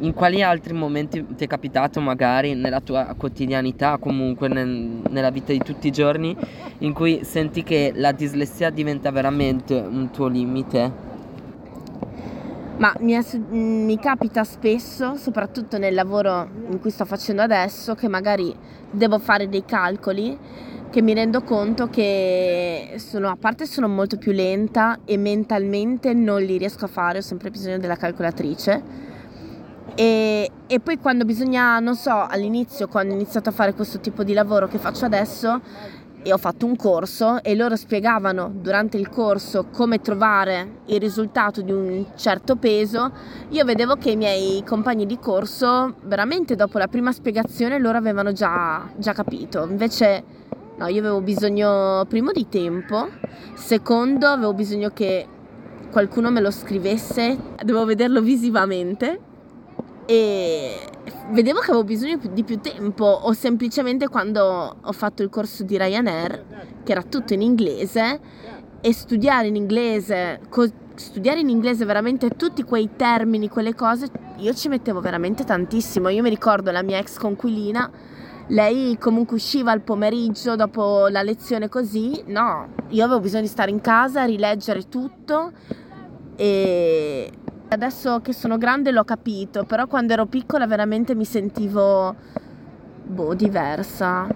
In 0.00 0.14
quali 0.14 0.42
altri 0.42 0.72
momenti 0.72 1.24
ti 1.36 1.44
è 1.44 1.46
capitato 1.46 2.00
magari 2.00 2.54
nella 2.54 2.80
tua 2.80 3.14
quotidianità, 3.18 3.98
comunque 3.98 4.48
nel, 4.48 5.02
nella 5.10 5.30
vita 5.30 5.52
di 5.52 5.58
tutti 5.58 5.88
i 5.88 5.92
giorni, 5.92 6.34
in 6.78 6.94
cui 6.94 7.20
senti 7.22 7.62
che 7.62 7.92
la 7.94 8.12
dislessia 8.12 8.70
diventa 8.70 9.10
veramente 9.10 9.74
un 9.74 10.10
tuo 10.10 10.28
limite? 10.28 11.13
Ma 12.76 12.92
mi, 12.98 13.12
è, 13.12 13.22
mi, 13.50 13.98
capita 14.00 14.42
spesso, 14.42 15.14
soprattutto 15.16 15.78
nel 15.78 15.94
lavoro 15.94 16.48
in 16.70 16.80
cui 16.80 16.90
sto 16.90 17.04
facendo 17.04 17.42
adesso, 17.42 17.94
che 17.94 18.08
magari 18.08 18.54
devo 18.90 19.18
fare 19.18 19.48
dei 19.48 19.64
calcoli 19.64 20.36
che 20.90 21.02
mi 21.02 21.14
rendo 21.14 21.42
conto 21.42 21.88
che 21.88 22.94
sono, 22.98 23.28
a 23.28 23.36
parte 23.36 23.66
sono 23.66 23.88
molto 23.88 24.16
più 24.16 24.32
lenta 24.32 25.00
e 25.04 25.16
mentalmente 25.16 26.14
non 26.14 26.40
li 26.40 26.56
riesco 26.56 26.84
a 26.84 26.88
fare, 26.88 27.18
ho 27.18 27.22
sempre 27.22 27.50
bisogno 27.50 27.78
della 27.78 27.96
calcolatrice. 27.96 28.82
E, 29.94 30.50
e 30.66 30.80
poi 30.80 30.98
quando 30.98 31.24
bisogna, 31.24 31.78
non 31.78 31.94
so, 31.94 32.26
all'inizio, 32.26 32.88
quando 32.88 33.12
ho 33.12 33.16
iniziato 33.16 33.48
a 33.48 33.52
fare 33.52 33.74
questo 33.74 34.00
tipo 34.00 34.24
di 34.24 34.32
lavoro 34.32 34.66
che 34.66 34.78
faccio 34.78 35.04
adesso, 35.04 35.60
e 36.24 36.32
ho 36.32 36.38
fatto 36.38 36.64
un 36.64 36.74
corso 36.74 37.42
e 37.42 37.54
loro 37.54 37.76
spiegavano 37.76 38.50
durante 38.50 38.96
il 38.96 39.10
corso 39.10 39.66
come 39.70 40.00
trovare 40.00 40.80
il 40.86 40.98
risultato 40.98 41.60
di 41.60 41.70
un 41.70 42.06
certo 42.16 42.56
peso, 42.56 43.12
io 43.50 43.64
vedevo 43.64 43.96
che 43.96 44.12
i 44.12 44.16
miei 44.16 44.64
compagni 44.64 45.04
di 45.04 45.18
corso 45.18 45.96
veramente 46.04 46.56
dopo 46.56 46.78
la 46.78 46.88
prima 46.88 47.12
spiegazione 47.12 47.78
loro 47.78 47.98
avevano 47.98 48.32
già, 48.32 48.88
già 48.96 49.12
capito, 49.12 49.66
invece 49.68 50.24
no, 50.76 50.86
io 50.88 51.00
avevo 51.00 51.20
bisogno 51.20 52.06
primo 52.08 52.32
di 52.32 52.48
tempo, 52.48 53.08
secondo 53.52 54.26
avevo 54.26 54.54
bisogno 54.54 54.90
che 54.94 55.26
qualcuno 55.90 56.30
me 56.30 56.40
lo 56.40 56.50
scrivesse, 56.50 57.36
dovevo 57.62 57.84
vederlo 57.84 58.22
visivamente 58.22 59.20
e 60.06 60.88
vedevo 61.30 61.60
che 61.60 61.66
avevo 61.70 61.84
bisogno 61.84 62.18
di 62.32 62.44
più 62.44 62.60
tempo 62.60 63.04
o 63.04 63.32
semplicemente 63.32 64.08
quando 64.08 64.76
ho 64.80 64.92
fatto 64.92 65.22
il 65.22 65.30
corso 65.30 65.62
di 65.62 65.76
Ryanair, 65.76 66.44
che 66.82 66.92
era 66.92 67.02
tutto 67.02 67.34
in 67.34 67.42
inglese, 67.42 68.20
e 68.80 68.92
studiare 68.92 69.46
in 69.46 69.56
inglese, 69.56 70.40
co- 70.50 70.70
studiare 70.94 71.40
in 71.40 71.48
inglese 71.48 71.84
veramente 71.84 72.30
tutti 72.30 72.62
quei 72.62 72.90
termini, 72.96 73.48
quelle 73.48 73.74
cose, 73.74 74.08
io 74.36 74.52
ci 74.52 74.68
mettevo 74.68 75.00
veramente 75.00 75.44
tantissimo. 75.44 76.08
Io 76.10 76.22
mi 76.22 76.28
ricordo 76.28 76.70
la 76.70 76.82
mia 76.82 76.98
ex 76.98 77.16
conquilina, 77.16 77.90
lei 78.48 78.98
comunque 78.98 79.36
usciva 79.36 79.72
al 79.72 79.80
pomeriggio 79.80 80.54
dopo 80.54 81.08
la 81.08 81.22
lezione 81.22 81.68
così, 81.68 82.22
no, 82.26 82.68
io 82.88 83.04
avevo 83.04 83.20
bisogno 83.20 83.42
di 83.42 83.48
stare 83.48 83.70
in 83.70 83.80
casa, 83.80 84.24
rileggere 84.24 84.86
tutto 84.88 85.52
e 86.36 87.30
Adesso 87.68 88.20
che 88.20 88.32
sono 88.32 88.56
grande 88.56 88.90
l'ho 88.92 89.04
capito, 89.04 89.64
però 89.64 89.86
quando 89.86 90.12
ero 90.12 90.26
piccola 90.26 90.66
veramente 90.66 91.14
mi 91.14 91.24
sentivo 91.24 92.14
boh, 93.04 93.34
diversa. 93.34 94.26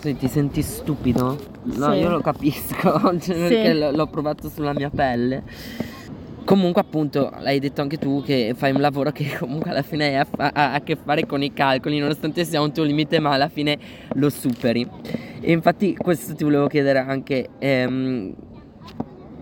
Sì, 0.00 0.16
ti 0.16 0.28
senti 0.28 0.62
stupido? 0.62 1.38
No, 1.62 1.92
sì. 1.92 1.98
io 1.98 2.08
lo 2.10 2.20
capisco, 2.20 2.98
cioè, 3.18 3.20
sì. 3.20 3.32
perché 3.32 3.74
l- 3.74 3.94
l'ho 3.94 4.06
provato 4.06 4.48
sulla 4.48 4.72
mia 4.72 4.90
pelle. 4.90 5.42
Comunque, 6.44 6.80
appunto, 6.80 7.30
l'hai 7.40 7.60
detto 7.60 7.80
anche 7.82 7.96
tu 7.98 8.22
che 8.22 8.54
fai 8.56 8.72
un 8.72 8.80
lavoro 8.80 9.10
che 9.10 9.36
comunque 9.38 9.70
alla 9.70 9.82
fine 9.82 10.18
ha, 10.18 10.24
fa- 10.24 10.50
ha 10.52 10.72
a 10.72 10.80
che 10.80 10.96
fare 10.96 11.26
con 11.26 11.42
i 11.42 11.52
calcoli, 11.52 11.98
nonostante 11.98 12.44
sia 12.44 12.60
un 12.60 12.72
tuo 12.72 12.82
limite, 12.82 13.20
ma 13.20 13.30
alla 13.32 13.48
fine 13.48 13.78
lo 14.14 14.28
superi. 14.30 14.88
E 15.40 15.52
infatti, 15.52 15.94
questo 15.96 16.34
ti 16.34 16.44
volevo 16.44 16.66
chiedere 16.66 16.98
anche. 16.98 17.48
Ehm, 17.58 18.34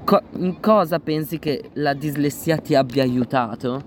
Co- 0.08 0.22
in 0.38 0.58
cosa 0.58 1.00
pensi 1.00 1.38
che 1.38 1.68
la 1.74 1.92
dislessia 1.92 2.56
ti 2.56 2.74
abbia 2.74 3.02
aiutato? 3.02 3.82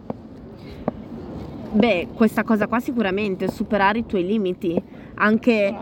Beh, 1.71 2.09
questa 2.13 2.43
cosa 2.43 2.67
qua 2.67 2.79
sicuramente, 2.79 3.49
superare 3.49 3.97
i 3.97 4.05
tuoi 4.05 4.23
limiti, 4.23 4.79
anche, 5.15 5.75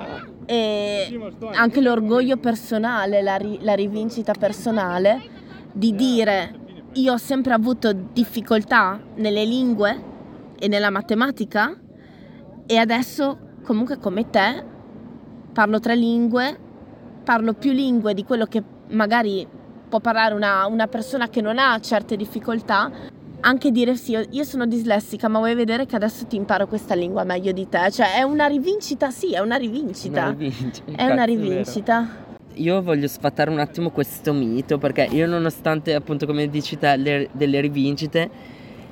eh, 0.46 1.32
anche 1.52 1.82
l'orgoglio 1.82 2.38
personale, 2.38 3.22
la, 3.22 3.36
ri- 3.36 3.60
la 3.64 3.74
rivincita 3.74 4.32
personale 4.32 5.22
di 5.74 5.94
dire 5.94 6.54
io 6.94 7.12
ho 7.12 7.18
sempre 7.18 7.52
avuto 7.52 7.92
difficoltà 7.92 8.98
nelle 9.16 9.44
lingue 9.44 10.04
e 10.58 10.70
nella 10.70 10.90
matematica 10.90 11.78
e 12.66 12.78
adesso 12.78 13.38
comunque 13.64 14.00
come 14.00 14.30
te 14.30 14.64
parlo 15.52 15.82
tre 15.82 15.98
lingue, 15.98 16.58
parlo 17.26 17.52
più 17.52 17.74
lingue 17.74 18.14
di 18.14 18.24
quello 18.24 18.46
che 18.46 18.64
magari 18.92 19.58
può 19.90 20.00
parlare 20.00 20.34
una, 20.34 20.66
una 20.68 20.88
persona 20.88 21.28
che 21.28 21.42
non 21.42 21.58
ha 21.58 21.78
certe 21.80 22.16
difficoltà, 22.16 22.90
anche 23.42 23.72
dire 23.72 23.96
sì, 23.96 24.18
io 24.30 24.44
sono 24.44 24.66
dislessica, 24.66 25.28
ma 25.28 25.40
vuoi 25.40 25.56
vedere 25.56 25.86
che 25.86 25.96
adesso 25.96 26.26
ti 26.28 26.36
imparo 26.36 26.68
questa 26.68 26.94
lingua 26.94 27.24
meglio 27.24 27.52
di 27.52 27.68
te? 27.68 27.90
Cioè 27.92 28.16
è 28.16 28.22
una 28.22 28.46
rivincita, 28.46 29.10
sì, 29.10 29.34
è 29.34 29.40
una 29.40 29.56
rivincita. 29.56 30.22
Una 30.22 30.30
rivincita 30.30 30.92
è 30.96 31.06
una 31.12 31.24
rivincita. 31.24 32.08
Io 32.54 32.82
voglio 32.82 33.08
sfatare 33.08 33.50
un 33.50 33.60
attimo 33.60 33.90
questo 33.90 34.34
mito 34.34 34.78
perché 34.78 35.08
io 35.12 35.26
nonostante 35.26 35.94
appunto 35.94 36.26
come 36.26 36.50
dici 36.50 36.78
te 36.78 36.96
le, 36.98 37.30
delle 37.32 37.62
rivincite 37.62 38.30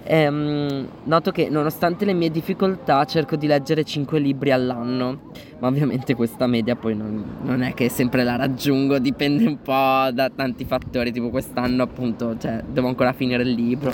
ehm, 0.07 0.87
noto 1.03 1.31
che 1.31 1.49
nonostante 1.49 2.05
le 2.05 2.13
mie 2.13 2.31
difficoltà 2.31 3.05
cerco 3.05 3.35
di 3.35 3.47
leggere 3.47 3.83
5 3.83 4.19
libri 4.19 4.51
all'anno, 4.51 5.31
ma 5.59 5.67
ovviamente 5.67 6.15
questa 6.15 6.47
media 6.47 6.75
poi 6.75 6.95
non, 6.95 7.23
non, 7.41 7.61
è 7.61 7.73
che 7.73 7.89
sempre 7.89 8.23
la 8.23 8.35
raggiungo, 8.35 8.99
dipende 8.99 9.45
un 9.45 9.61
po' 9.61 10.09
da 10.11 10.29
tanti 10.33 10.65
fattori, 10.65 11.11
tipo 11.11 11.29
quest'anno 11.29 11.83
appunto 11.83 12.37
cioè, 12.37 12.63
devo 12.67 12.87
ancora 12.87 13.13
finire 13.13 13.43
il 13.43 13.51
libro. 13.51 13.93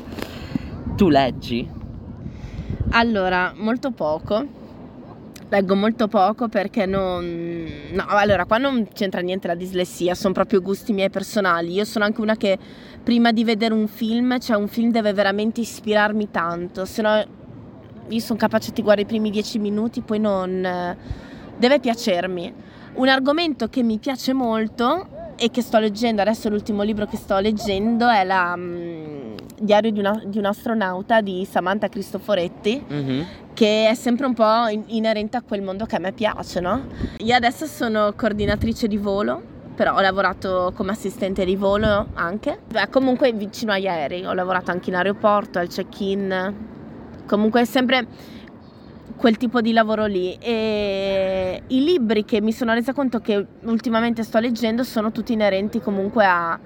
Tu 0.96 1.10
leggi? 1.10 1.68
Allora, 2.92 3.54
molto 3.56 3.92
poco. 3.92 4.62
Leggo 5.54 5.76
molto 5.76 6.08
poco 6.08 6.48
perché 6.48 6.88
non... 6.88 7.68
No, 7.92 8.06
allora, 8.08 8.46
qua 8.46 8.58
non 8.58 8.88
c'entra 8.92 9.22
niente 9.22 9.46
la 9.46 9.54
dislessia, 9.54 10.16
sono 10.16 10.34
proprio 10.34 10.62
gusti 10.62 10.94
miei 10.94 11.12
personali. 11.12 11.74
Io 11.74 11.86
sono 11.86 12.06
anche 12.06 12.22
una 12.22 12.36
che 12.36 12.58
prima 13.04 13.32
di 13.32 13.44
vedere 13.44 13.72
un 13.72 13.88
film, 13.88 14.40
cioè 14.40 14.58
un 14.58 14.68
film 14.68 14.90
deve 14.90 15.14
veramente 15.14 15.62
ispirarmi 15.62 16.32
tanto, 16.32 16.86
se 16.86 17.04
no 17.04 17.24
io 18.08 18.20
sono 18.20 18.40
capace 18.40 18.72
di 18.72 18.82
guardare 18.82 19.06
i 19.06 19.06
primi 19.06 19.30
dieci 19.30 19.60
minuti, 19.60 20.02
poi 20.02 20.20
non... 20.20 20.98
deve 21.56 21.80
piacermi. 21.80 22.54
Un 22.96 23.08
argomento 23.08 23.70
che 23.70 23.84
mi 23.84 24.00
piace 24.00 24.34
molto 24.34 25.13
e 25.44 25.52
che 25.52 25.62
sto 25.62 25.78
leggendo, 25.78 26.22
adesso 26.22 26.48
l'ultimo 26.48 26.84
libro 26.84 27.06
che 27.06 27.18
sto 27.18 27.38
leggendo 27.40 28.08
è 28.08 28.24
la 28.24 28.54
um, 28.56 29.36
Diario 29.60 29.92
di, 29.92 30.00
una, 30.00 30.22
di, 30.26 30.38
un 30.38 30.46
astronauta 30.46 31.20
di 31.20 31.46
Samantha 31.50 31.90
Cristoforetti, 31.90 32.82
mm-hmm. 32.90 33.24
che 33.54 33.90
è 33.90 33.94
sempre 33.94 34.26
un 34.26 34.34
po' 34.34 34.68
in, 34.68 34.84
inerente 34.88 35.36
a 35.36 35.42
quel 35.42 35.62
mondo 35.62 35.86
che 35.86 35.98
a 35.98 36.00
me 36.00 36.14
piace, 36.14 36.62
no? 36.62 36.86
Io 37.18 37.36
adesso 37.36 37.66
sono 37.66 38.14
coordinatrice 38.16 38.88
di 38.88 38.98
volo 38.98 39.52
però 39.76 39.96
ho 39.96 40.02
lavorato 40.02 40.72
come 40.76 40.92
assistente 40.92 41.44
di 41.46 41.56
volo 41.56 42.08
anche. 42.14 42.60
Beh, 42.72 42.90
comunque 42.90 43.34
vicino 43.34 43.72
agli 43.72 43.88
aerei, 43.88 44.24
ho 44.24 44.34
lavorato 44.34 44.70
anche 44.70 44.92
in 44.92 44.96
aeroporto, 44.96 45.58
al 45.60 45.68
check-in, 45.68 46.54
comunque 47.26 47.66
sempre 47.66 48.08
quel 49.16 49.38
tipo 49.38 49.62
di 49.62 49.74
lavoro 49.74 50.06
lì. 50.06 50.36
E 50.40 51.62
i 51.68 51.84
libri 51.84 52.26
che 52.26 52.42
mi 52.42 52.52
sono 52.52 52.74
resa 52.74 52.94
conto 52.94 53.20
che 53.20 53.46
ultimamente 53.64 54.24
sto 54.24 54.40
leggendo 54.40 54.84
sono 54.84 55.12
tutti 55.12 55.34
inerenti 55.34 55.80
comunque 55.80 56.26
a, 56.26 56.60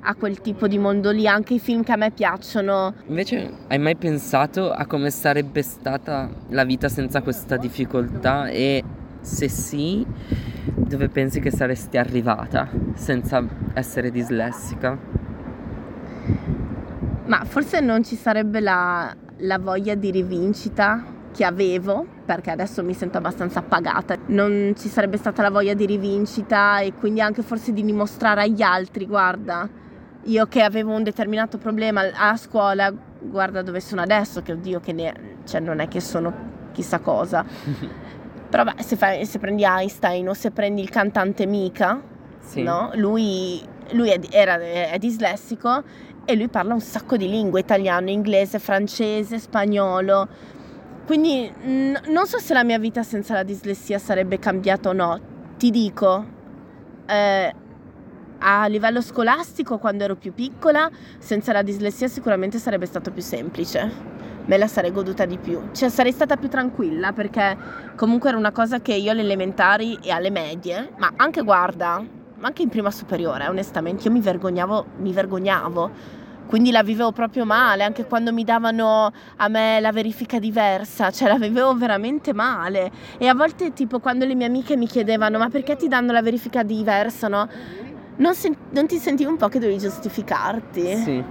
a 0.00 0.14
quel 0.14 0.40
tipo 0.40 0.66
di 0.66 0.78
mondo 0.78 1.10
lì, 1.10 1.26
anche 1.26 1.54
i 1.54 1.58
film 1.58 1.82
che 1.82 1.92
a 1.92 1.96
me 1.96 2.10
piacciono. 2.10 2.94
Invece 3.06 3.52
hai 3.68 3.78
mai 3.78 3.96
pensato 3.96 4.70
a 4.70 4.86
come 4.86 5.10
sarebbe 5.10 5.62
stata 5.62 6.30
la 6.48 6.64
vita 6.64 6.88
senza 6.88 7.22
questa 7.22 7.56
difficoltà 7.56 8.48
e 8.48 8.82
se 9.20 9.48
sì, 9.48 10.06
dove 10.64 11.08
pensi 11.08 11.40
che 11.40 11.50
saresti 11.50 11.98
arrivata 11.98 12.68
senza 12.94 13.44
essere 13.74 14.10
dislessica? 14.10 14.96
Ma 17.26 17.44
forse 17.44 17.80
non 17.80 18.02
ci 18.04 18.16
sarebbe 18.16 18.60
la, 18.60 19.14
la 19.38 19.58
voglia 19.58 19.94
di 19.94 20.10
rivincita 20.10 21.16
che 21.32 21.44
avevo, 21.44 22.04
perché 22.24 22.50
adesso 22.50 22.82
mi 22.82 22.94
sento 22.94 23.18
abbastanza 23.18 23.60
appagata. 23.60 24.16
Non 24.26 24.74
ci 24.76 24.88
sarebbe 24.88 25.16
stata 25.16 25.42
la 25.42 25.50
voglia 25.50 25.74
di 25.74 25.86
rivincita 25.86 26.80
e 26.80 26.92
quindi 26.94 27.20
anche 27.20 27.42
forse 27.42 27.72
di 27.72 27.84
dimostrare 27.84 28.42
agli 28.42 28.62
altri, 28.62 29.06
guarda, 29.06 29.68
io 30.24 30.46
che 30.46 30.62
avevo 30.62 30.92
un 30.92 31.02
determinato 31.02 31.58
problema 31.58 32.02
a 32.14 32.36
scuola, 32.36 32.92
guarda 33.20 33.62
dove 33.62 33.80
sono 33.80 34.02
adesso, 34.02 34.42
che 34.42 34.52
oddio 34.52 34.80
che 34.80 34.92
ne, 34.92 35.14
cioè 35.44 35.60
non 35.60 35.80
è 35.80 35.88
che 35.88 36.00
sono 36.00 36.32
chissà 36.72 36.98
cosa. 36.98 37.44
Però 38.48 38.64
beh, 38.64 38.82
se, 38.82 38.96
fai, 38.96 39.26
se, 39.26 39.38
prendi 39.38 39.62
Einstein 39.64 40.28
o 40.28 40.34
se 40.34 40.50
prendi 40.50 40.80
il 40.80 40.88
cantante 40.88 41.44
Mika, 41.46 42.00
sì. 42.40 42.62
no? 42.62 42.90
lui, 42.94 43.62
lui 43.92 44.08
è, 44.08 44.18
era, 44.30 44.58
è 44.58 44.96
dislessico 44.98 45.82
e 46.24 46.34
lui 46.34 46.48
parla 46.48 46.74
un 46.74 46.80
sacco 46.80 47.16
di 47.16 47.28
lingue, 47.28 47.60
italiano, 47.60 48.10
inglese, 48.10 48.58
francese, 48.58 49.38
spagnolo. 49.38 50.56
Quindi 51.08 51.50
n- 51.62 51.98
non 52.08 52.26
so 52.26 52.38
se 52.38 52.52
la 52.52 52.62
mia 52.62 52.78
vita 52.78 53.02
senza 53.02 53.32
la 53.32 53.42
dislessia 53.42 53.98
sarebbe 53.98 54.38
cambiata 54.38 54.90
o 54.90 54.92
no. 54.92 55.18
Ti 55.56 55.70
dico, 55.70 56.26
eh, 57.06 57.54
a 58.40 58.66
livello 58.66 59.00
scolastico, 59.00 59.78
quando 59.78 60.04
ero 60.04 60.16
più 60.16 60.34
piccola, 60.34 60.90
senza 61.16 61.54
la 61.54 61.62
dislessia 61.62 62.08
sicuramente 62.08 62.58
sarebbe 62.58 62.84
stato 62.84 63.10
più 63.10 63.22
semplice 63.22 64.16
me 64.44 64.58
la 64.58 64.66
sarei 64.66 64.92
goduta 64.92 65.24
di 65.24 65.38
più. 65.38 65.70
Cioè 65.72 65.88
sarei 65.88 66.12
stata 66.12 66.36
più 66.36 66.48
tranquilla 66.48 67.12
perché 67.12 67.56
comunque 67.96 68.28
era 68.28 68.38
una 68.38 68.52
cosa 68.52 68.80
che 68.80 68.92
io 68.92 69.10
alle 69.10 69.22
elementari 69.22 69.98
e 70.02 70.10
alle 70.10 70.30
medie, 70.30 70.92
ma 70.98 71.12
anche 71.16 71.42
guarda, 71.42 72.04
anche 72.40 72.62
in 72.62 72.68
prima 72.68 72.90
superiore, 72.90 73.46
onestamente, 73.46 74.04
io 74.08 74.12
mi 74.12 74.20
vergognavo, 74.20 74.86
mi 74.98 75.12
vergognavo 75.12 75.90
quindi 76.48 76.70
la 76.70 76.82
vivevo 76.82 77.12
proprio 77.12 77.44
male, 77.44 77.84
anche 77.84 78.06
quando 78.06 78.32
mi 78.32 78.42
davano 78.42 79.12
a 79.36 79.48
me 79.48 79.80
la 79.80 79.92
verifica 79.92 80.38
diversa, 80.38 81.10
cioè 81.10 81.28
la 81.28 81.36
vivevo 81.38 81.74
veramente 81.74 82.32
male. 82.32 82.90
E 83.18 83.28
a 83.28 83.34
volte 83.34 83.74
tipo 83.74 84.00
quando 84.00 84.24
le 84.24 84.34
mie 84.34 84.46
amiche 84.46 84.74
mi 84.74 84.86
chiedevano 84.86 85.36
ma 85.38 85.50
perché 85.50 85.76
ti 85.76 85.88
danno 85.88 86.10
la 86.10 86.22
verifica 86.22 86.62
diversa, 86.62 87.28
no? 87.28 87.46
Non, 88.16 88.34
sen- 88.34 88.56
non 88.70 88.86
ti 88.86 88.96
sentivi 88.96 89.30
un 89.30 89.36
po' 89.36 89.48
che 89.48 89.58
dovevi 89.58 89.78
giustificarti? 89.78 90.96
Sì, 90.96 91.22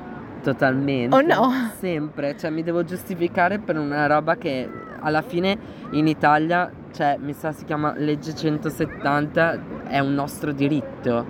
totalmente. 0.43 1.15
O 1.15 1.21
no? 1.21 1.51
Sempre, 1.80 2.38
cioè 2.38 2.51
mi 2.51 2.62
devo 2.62 2.84
giustificare 2.84 3.58
per 3.58 3.77
una 3.77 4.06
roba 4.06 4.36
che 4.36 4.69
alla 4.99 5.23
fine 5.23 5.58
in 5.91 6.08
Italia, 6.08 6.71
cioè 6.93 7.17
mi 7.19 7.34
sa 7.34 7.51
si 7.51 7.65
chiama 7.65 7.93
legge 7.97 8.36
170, 8.36 9.60
è 9.88 9.99
un 9.99 10.13
nostro 10.13 10.51
diritto 10.51 11.25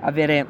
avere 0.00 0.46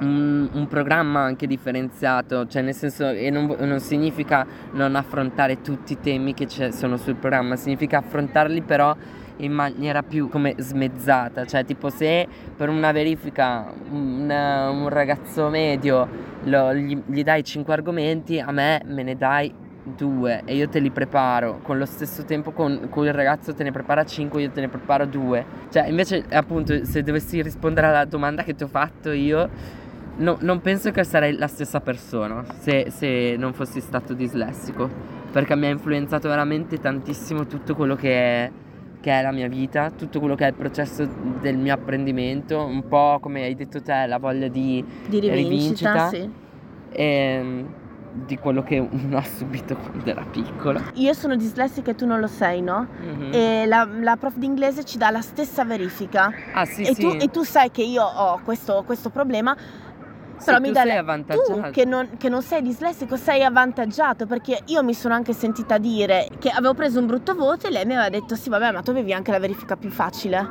un, 0.00 0.48
un 0.52 0.66
programma 0.68 1.20
anche 1.20 1.46
differenziato, 1.46 2.46
cioè 2.46 2.62
nel 2.62 2.74
senso 2.74 3.10
che 3.12 3.30
non, 3.30 3.54
non 3.58 3.80
significa 3.80 4.46
non 4.72 4.96
affrontare 4.96 5.60
tutti 5.60 5.94
i 5.94 6.00
temi 6.00 6.34
che 6.34 6.48
sono 6.72 6.96
sul 6.96 7.14
programma, 7.16 7.56
significa 7.56 7.98
affrontarli 7.98 8.62
però 8.62 8.94
in 9.38 9.52
maniera 9.52 10.02
più 10.02 10.28
come 10.28 10.54
smezzata, 10.56 11.44
cioè 11.44 11.64
tipo 11.64 11.90
se 11.90 12.26
per 12.56 12.68
una 12.68 12.92
verifica 12.92 13.72
un, 13.90 14.30
un 14.30 14.88
ragazzo 14.88 15.48
medio 15.48 16.08
lo, 16.44 16.74
gli, 16.74 16.98
gli 17.06 17.22
dai 17.22 17.44
5 17.44 17.72
argomenti, 17.72 18.38
a 18.38 18.50
me 18.50 18.80
me 18.86 19.02
ne 19.02 19.16
dai 19.16 19.52
due 19.86 20.42
e 20.44 20.56
io 20.56 20.68
te 20.68 20.80
li 20.80 20.90
preparo 20.90 21.60
con 21.62 21.78
lo 21.78 21.86
stesso 21.86 22.24
tempo 22.24 22.50
con 22.50 22.88
cui 22.90 23.06
il 23.06 23.14
ragazzo 23.14 23.54
te 23.54 23.62
ne 23.62 23.70
prepara 23.70 24.04
5 24.04 24.42
io 24.42 24.50
te 24.50 24.60
ne 24.60 24.68
preparo 24.68 25.06
due. 25.06 25.44
Cioè 25.70 25.86
invece 25.86 26.24
appunto 26.30 26.84
se 26.84 27.02
dovessi 27.02 27.42
rispondere 27.42 27.86
alla 27.86 28.04
domanda 28.04 28.42
che 28.42 28.54
ti 28.54 28.64
ho 28.64 28.68
fatto 28.68 29.12
io 29.12 29.48
no, 30.16 30.36
non 30.40 30.60
penso 30.60 30.90
che 30.90 31.04
sarei 31.04 31.36
la 31.36 31.46
stessa 31.46 31.80
persona 31.80 32.44
se, 32.58 32.90
se, 32.90 33.36
non 33.38 33.52
fossi 33.52 33.80
stato 33.80 34.14
dislessico 34.14 34.88
perché 35.30 35.56
mi 35.56 35.66
ha 35.66 35.70
influenzato 35.70 36.28
veramente 36.28 36.78
tantissimo 36.78 37.46
tutto 37.46 37.74
quello 37.74 37.96
che 37.96 38.12
è 38.12 38.50
che 39.06 39.12
è 39.12 39.22
la 39.22 39.30
mia 39.30 39.46
vita, 39.46 39.92
tutto 39.92 40.18
quello 40.18 40.34
che 40.34 40.46
è 40.46 40.48
il 40.48 40.54
processo 40.54 41.08
del 41.40 41.56
mio 41.56 41.72
apprendimento, 41.72 42.64
un 42.64 42.88
po' 42.88 43.18
come 43.20 43.44
hai 43.44 43.54
detto 43.54 43.80
te, 43.80 44.04
la 44.06 44.18
voglia 44.18 44.48
di, 44.48 44.84
di 45.06 45.20
rivincita, 45.20 46.08
rivincita 46.08 46.08
sì. 46.08 46.30
e, 46.90 47.04
ehm, 47.04 47.68
di 48.24 48.36
quello 48.38 48.62
che 48.62 48.78
uno 48.78 49.16
ha 49.18 49.22
subito 49.22 49.76
quando 49.76 50.10
era 50.10 50.24
piccolo. 50.24 50.80
Io 50.94 51.12
sono 51.12 51.36
dislessica 51.36 51.92
e 51.92 51.94
tu 51.94 52.06
non 52.06 52.18
lo 52.18 52.26
sei, 52.26 52.62
no? 52.62 52.86
Mm-hmm. 53.00 53.32
E 53.32 53.66
la, 53.66 53.86
la, 54.00 54.16
prof 54.16 54.36
di 54.36 54.46
inglese 54.46 54.84
ci 54.84 54.98
dà 54.98 55.10
la 55.10 55.20
stessa 55.20 55.64
verifica. 55.64 56.32
Ah 56.52 56.64
sì, 56.64 56.82
e 56.82 56.94
sì. 56.94 57.02
Tu, 57.02 57.16
e 57.20 57.28
tu 57.30 57.42
sai 57.44 57.70
che 57.70 57.82
io 57.82 58.02
ho 58.02 58.40
questo, 58.42 58.82
questo 58.84 59.10
problema 59.10 59.56
però 60.44 60.58
mi 60.58 60.70
dai 60.70 61.02
tu 61.26 61.70
che 61.70 61.84
non, 61.84 62.16
che 62.18 62.28
non, 62.28 62.42
sei 62.42 62.62
dislessico 62.62 63.16
sei 63.16 63.42
avvantaggiato 63.42 64.26
perché 64.26 64.60
io 64.66 64.82
mi 64.82 64.94
sono 64.94 65.14
anche 65.14 65.32
sentita 65.32 65.78
dire 65.78 66.28
che 66.38 66.50
avevo 66.50 66.74
preso 66.74 66.98
un 66.98 67.06
brutto 67.06 67.34
voto 67.34 67.66
e 67.66 67.70
lei 67.70 67.84
mi 67.84 67.94
aveva 67.94 68.10
detto 68.10 68.34
sì 68.34 68.48
vabbè 68.48 68.72
ma 68.72 68.82
tu 68.82 68.90
avevi 68.90 69.12
anche 69.12 69.30
la 69.30 69.38
verifica 69.38 69.76
più 69.76 69.90
facile 69.90 70.48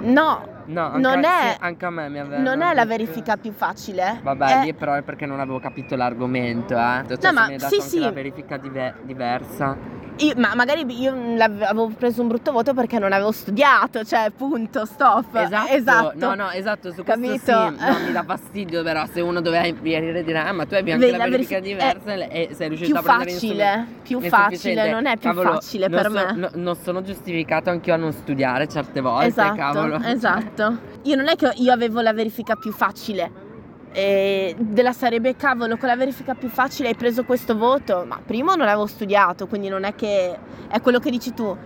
no 0.00 0.54
No, 0.66 0.86
anche, 0.86 0.98
non 0.98 1.24
è, 1.24 1.52
sì, 1.52 1.56
anche 1.60 1.86
a 1.86 1.90
me 1.90 2.08
mi 2.08 2.18
aveva. 2.18 2.42
Non 2.42 2.60
è 2.60 2.74
la 2.74 2.84
verifica 2.84 3.36
più 3.36 3.52
facile. 3.52 4.18
Vabbè, 4.22 4.62
è... 4.62 4.64
lì 4.64 4.74
però 4.74 4.94
è 4.94 5.02
perché 5.02 5.24
non 5.24 5.38
avevo 5.38 5.60
capito 5.60 5.94
l'argomento, 5.94 6.74
eh. 6.74 7.04
Cioè, 7.06 7.18
no, 7.22 7.32
ma 7.32 7.46
mi 7.46 7.52
hai 7.52 7.58
dato 7.58 7.80
sì, 7.80 7.88
sì. 7.88 7.98
la 8.00 8.10
verifica 8.10 8.56
diver- 8.56 9.02
diversa. 9.02 9.76
Io, 10.18 10.32
ma 10.36 10.54
magari 10.54 10.86
io 10.98 11.12
avevo 11.38 11.88
preso 11.88 12.22
un 12.22 12.28
brutto 12.28 12.50
voto 12.50 12.72
perché 12.72 12.98
non 12.98 13.12
avevo 13.12 13.32
studiato, 13.32 14.02
cioè 14.02 14.30
punto, 14.34 14.86
stop. 14.86 15.34
Esatto, 15.34 15.72
esatto. 15.72 16.14
no, 16.14 16.34
no, 16.34 16.50
esatto, 16.50 16.90
su 16.92 17.02
Capito? 17.02 17.28
questo 17.28 17.74
sì, 17.76 17.84
no, 17.84 17.98
mi 18.06 18.12
dà 18.12 18.22
fastidio 18.22 18.82
però 18.82 19.04
se 19.06 19.20
uno 19.20 19.42
doveva 19.42 19.70
venire 19.80 20.18
e 20.18 20.24
dire 20.24 20.38
ah 20.38 20.52
ma 20.52 20.64
tu 20.64 20.74
hai 20.74 20.90
anche 20.90 21.10
la, 21.10 21.18
la 21.18 21.28
verifica 21.28 21.60
diversa 21.60 22.14
e 22.14 22.50
sei 22.52 22.68
riuscito 22.68 22.98
a 22.98 23.02
prendere 23.02 23.30
facile, 23.30 23.86
più 24.02 24.20
facile, 24.20 24.90
non 24.90 25.06
è 25.06 25.18
più 25.18 25.28
cavolo, 25.28 25.52
facile 25.52 25.88
per 25.90 26.06
so, 26.06 26.10
me. 26.10 26.32
No, 26.34 26.50
non 26.54 26.76
sono 26.76 27.02
giustificato 27.02 27.68
anch'io 27.68 27.92
a 27.92 27.98
non 27.98 28.12
studiare 28.12 28.66
certe 28.68 29.00
volte, 29.02 29.26
esatto, 29.26 29.54
cavolo. 29.54 30.00
Esatto. 30.02 30.78
Io 31.02 31.16
non 31.16 31.28
è 31.28 31.36
che 31.36 31.52
io 31.56 31.72
avevo 31.72 32.00
la 32.00 32.14
verifica 32.14 32.54
più 32.56 32.72
facile 32.72 33.44
e 33.92 34.54
della 34.58 34.92
sarebbe 34.92 35.36
cavolo 35.36 35.76
con 35.76 35.88
la 35.88 35.96
verifica 35.96 36.34
più 36.34 36.48
facile 36.48 36.88
hai 36.88 36.94
preso 36.94 37.24
questo 37.24 37.56
voto? 37.56 38.04
Ma 38.06 38.20
prima 38.24 38.54
non 38.54 38.66
avevo 38.66 38.86
studiato 38.86 39.46
quindi 39.46 39.68
non 39.68 39.84
è 39.84 39.94
che 39.94 40.36
è 40.68 40.80
quello 40.80 40.98
che 40.98 41.10
dici 41.10 41.32
tu. 41.32 41.56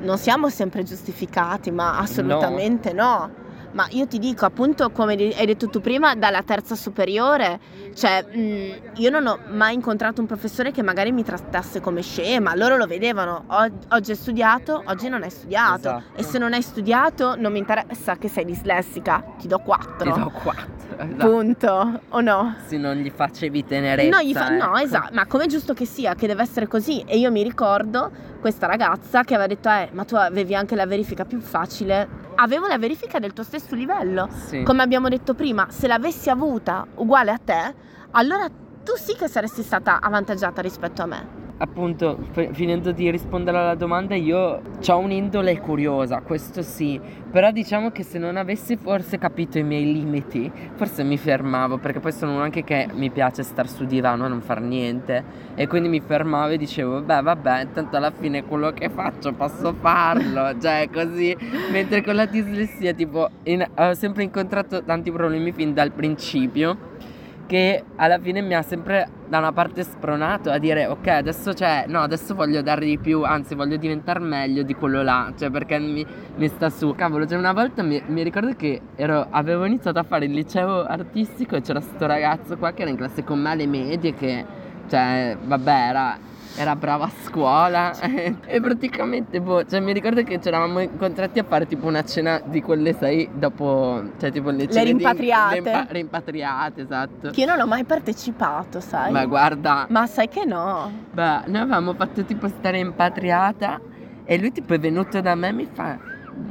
Non 0.00 0.18
siamo 0.18 0.48
sempre 0.50 0.82
giustificati 0.82 1.70
ma 1.70 1.98
assolutamente 1.98 2.92
no, 2.92 3.18
no 3.18 3.43
ma 3.74 3.86
io 3.90 4.06
ti 4.06 4.18
dico 4.18 4.46
appunto 4.46 4.90
come 4.90 5.14
hai 5.14 5.46
detto 5.46 5.68
tu 5.68 5.80
prima 5.80 6.14
dalla 6.14 6.42
terza 6.42 6.74
superiore 6.74 7.58
cioè 7.94 8.24
mh, 8.24 8.40
mm, 8.40 8.72
io 8.94 9.10
non 9.10 9.26
ho 9.26 9.38
mai 9.50 9.74
incontrato 9.74 10.20
un 10.20 10.26
professore 10.26 10.70
che 10.70 10.82
magari 10.82 11.12
mi 11.12 11.22
trattasse 11.22 11.80
come 11.80 12.00
scema 12.00 12.54
loro 12.54 12.76
lo 12.76 12.86
vedevano 12.86 13.44
oggi 13.48 14.10
hai 14.10 14.16
studiato 14.16 14.82
oggi 14.86 15.08
non 15.08 15.22
hai 15.22 15.30
studiato 15.30 15.88
esatto. 15.88 16.02
e 16.14 16.22
se 16.22 16.38
non 16.38 16.52
hai 16.52 16.62
studiato 16.62 17.36
non 17.36 17.52
mi 17.52 17.58
interessa 17.58 18.16
che 18.16 18.28
sei 18.28 18.44
dislessica 18.44 19.22
ti 19.38 19.48
do 19.48 19.58
4 19.58 20.12
ti 20.12 20.20
do 20.20 20.30
4 20.42 20.66
esatto. 20.96 21.30
punto 21.30 22.00
o 22.08 22.20
no? 22.20 22.56
se 22.66 22.76
non 22.76 22.96
gli 22.96 23.10
facevi 23.10 23.64
tenerezza 23.64 24.22
no, 24.22 24.32
fa- 24.32 24.54
ecco. 24.54 24.66
no 24.66 24.76
esatto 24.78 25.14
ma 25.14 25.26
come 25.26 25.44
è 25.44 25.48
giusto 25.48 25.74
che 25.74 25.84
sia 25.84 26.14
che 26.14 26.28
deve 26.28 26.42
essere 26.42 26.68
così 26.68 27.02
e 27.06 27.18
io 27.18 27.32
mi 27.32 27.42
ricordo 27.42 28.10
questa 28.40 28.66
ragazza 28.66 29.24
che 29.24 29.34
aveva 29.34 29.48
detto 29.48 29.68
eh 29.68 29.88
ma 29.92 30.04
tu 30.04 30.14
avevi 30.14 30.54
anche 30.54 30.76
la 30.76 30.86
verifica 30.86 31.24
più 31.24 31.40
facile 31.40 32.23
avevo 32.36 32.66
la 32.66 32.78
verifica 32.78 33.18
del 33.18 33.32
tuo 33.32 33.44
stesso 33.44 33.74
livello. 33.74 34.28
Sì. 34.46 34.62
Come 34.62 34.82
abbiamo 34.82 35.08
detto 35.08 35.34
prima, 35.34 35.66
se 35.70 35.86
l'avessi 35.86 36.30
avuta 36.30 36.86
uguale 36.96 37.30
a 37.30 37.38
te, 37.38 37.74
allora 38.12 38.48
tu 38.48 38.92
sì 38.96 39.14
che 39.14 39.28
saresti 39.28 39.62
stata 39.62 40.00
avvantaggiata 40.00 40.60
rispetto 40.60 41.02
a 41.02 41.06
me 41.06 41.43
appunto, 41.58 42.18
f- 42.32 42.50
finendo 42.52 42.92
di 42.92 43.10
rispondere 43.10 43.58
alla 43.58 43.74
domanda, 43.74 44.14
io 44.14 44.60
ho 44.86 44.98
un'indole 44.98 45.58
curiosa, 45.60 46.20
questo 46.20 46.62
sì, 46.62 47.00
però 47.30 47.50
diciamo 47.50 47.90
che 47.90 48.02
se 48.02 48.18
non 48.18 48.36
avessi 48.36 48.76
forse 48.76 49.18
capito 49.18 49.58
i 49.58 49.62
miei 49.62 49.92
limiti, 49.92 50.50
forse 50.74 51.02
mi 51.04 51.16
fermavo, 51.16 51.78
perché 51.78 52.00
poi 52.00 52.12
sono 52.12 52.32
uno 52.32 52.42
anche 52.42 52.64
che 52.64 52.88
mi 52.94 53.10
piace 53.10 53.42
star 53.42 53.68
su 53.68 53.84
divano 53.84 54.26
e 54.26 54.28
non 54.28 54.40
far 54.40 54.60
niente, 54.60 55.22
e 55.54 55.66
quindi 55.66 55.88
mi 55.88 56.00
fermavo 56.00 56.52
e 56.52 56.56
dicevo, 56.56 57.00
beh 57.02 57.22
vabbè, 57.22 57.68
tanto 57.72 57.96
alla 57.96 58.10
fine 58.10 58.44
quello 58.44 58.72
che 58.72 58.88
faccio 58.88 59.32
posso 59.32 59.74
farlo, 59.74 60.56
cioè 60.60 60.88
così, 60.92 61.36
mentre 61.70 62.02
con 62.02 62.14
la 62.14 62.26
dislessia 62.26 62.92
tipo 62.92 63.28
in- 63.44 63.66
ho 63.76 63.94
sempre 63.94 64.24
incontrato 64.24 64.82
tanti 64.82 65.10
problemi 65.12 65.52
fin 65.52 65.72
dal 65.72 65.92
principio 65.92 66.92
che 67.46 67.84
alla 67.96 68.18
fine 68.18 68.40
mi 68.40 68.54
ha 68.54 68.62
sempre 68.62 69.06
da 69.28 69.38
una 69.38 69.52
parte 69.52 69.82
spronato 69.82 70.50
a 70.50 70.58
dire 70.58 70.86
ok 70.86 71.06
adesso 71.08 71.52
c'è 71.52 71.84
no 71.88 72.00
adesso 72.00 72.34
voglio 72.34 72.62
dare 72.62 72.84
di 72.84 72.98
più 72.98 73.22
anzi 73.22 73.54
voglio 73.54 73.76
diventare 73.76 74.20
meglio 74.20 74.62
di 74.62 74.74
quello 74.74 75.02
là 75.02 75.32
cioè 75.36 75.50
perché 75.50 75.78
mi, 75.78 76.04
mi 76.36 76.48
sta 76.48 76.70
su. 76.70 76.94
Cavolo 76.94 77.26
cioè 77.26 77.38
una 77.38 77.52
volta 77.52 77.82
mi, 77.82 78.02
mi 78.06 78.22
ricordo 78.22 78.54
che 78.54 78.80
ero, 78.96 79.26
avevo 79.30 79.64
iniziato 79.64 79.98
a 79.98 80.02
fare 80.02 80.26
il 80.26 80.32
liceo 80.32 80.84
artistico 80.84 81.56
e 81.56 81.60
c'era 81.60 81.80
questo 81.80 82.06
ragazzo 82.06 82.56
qua 82.56 82.72
che 82.72 82.82
era 82.82 82.90
in 82.90 82.96
classe 82.96 83.24
con 83.24 83.40
me 83.40 83.50
alle 83.50 83.66
medie 83.66 84.14
che 84.14 84.44
cioè 84.88 85.36
vabbè 85.42 85.88
era 85.88 86.18
era 86.56 86.76
brava 86.76 87.04
a 87.04 87.10
scuola. 87.24 87.92
E 88.46 88.60
praticamente 88.60 89.40
boh, 89.40 89.64
cioè 89.64 89.80
mi 89.80 89.92
ricordo 89.92 90.22
che 90.22 90.40
ci 90.40 90.48
eravamo 90.48 90.80
incontrati 90.80 91.38
a 91.38 91.44
fare 91.44 91.66
tipo 91.66 91.86
una 91.86 92.04
cena 92.04 92.40
di 92.44 92.62
quelle 92.62 92.92
sai 92.94 93.28
dopo 93.32 94.02
cioè 94.18 94.30
tipo 94.30 94.50
le, 94.50 94.66
le 94.66 94.84
rimpatriate 94.84 95.58
di, 95.58 95.64
le 95.64 95.70
impa- 95.70 95.86
rimpatriate. 95.90 96.82
esatto. 96.82 97.30
Che 97.30 97.40
io 97.40 97.46
non 97.46 97.60
ho 97.60 97.66
mai 97.66 97.84
partecipato 97.84 98.80
sai. 98.80 99.10
Ma 99.10 99.24
guarda. 99.26 99.86
Ma 99.88 100.06
sai 100.06 100.28
che 100.28 100.44
no? 100.44 100.90
Beh 101.10 101.42
noi 101.46 101.60
avevamo 101.62 101.94
fatto 101.94 102.24
tipo 102.24 102.48
stare 102.48 102.78
rimpatriata 102.78 103.80
e 104.24 104.38
lui 104.38 104.52
tipo 104.52 104.74
è 104.74 104.78
venuto 104.78 105.20
da 105.20 105.34
me 105.34 105.48
e 105.48 105.52
mi 105.52 105.68
fa 105.72 105.98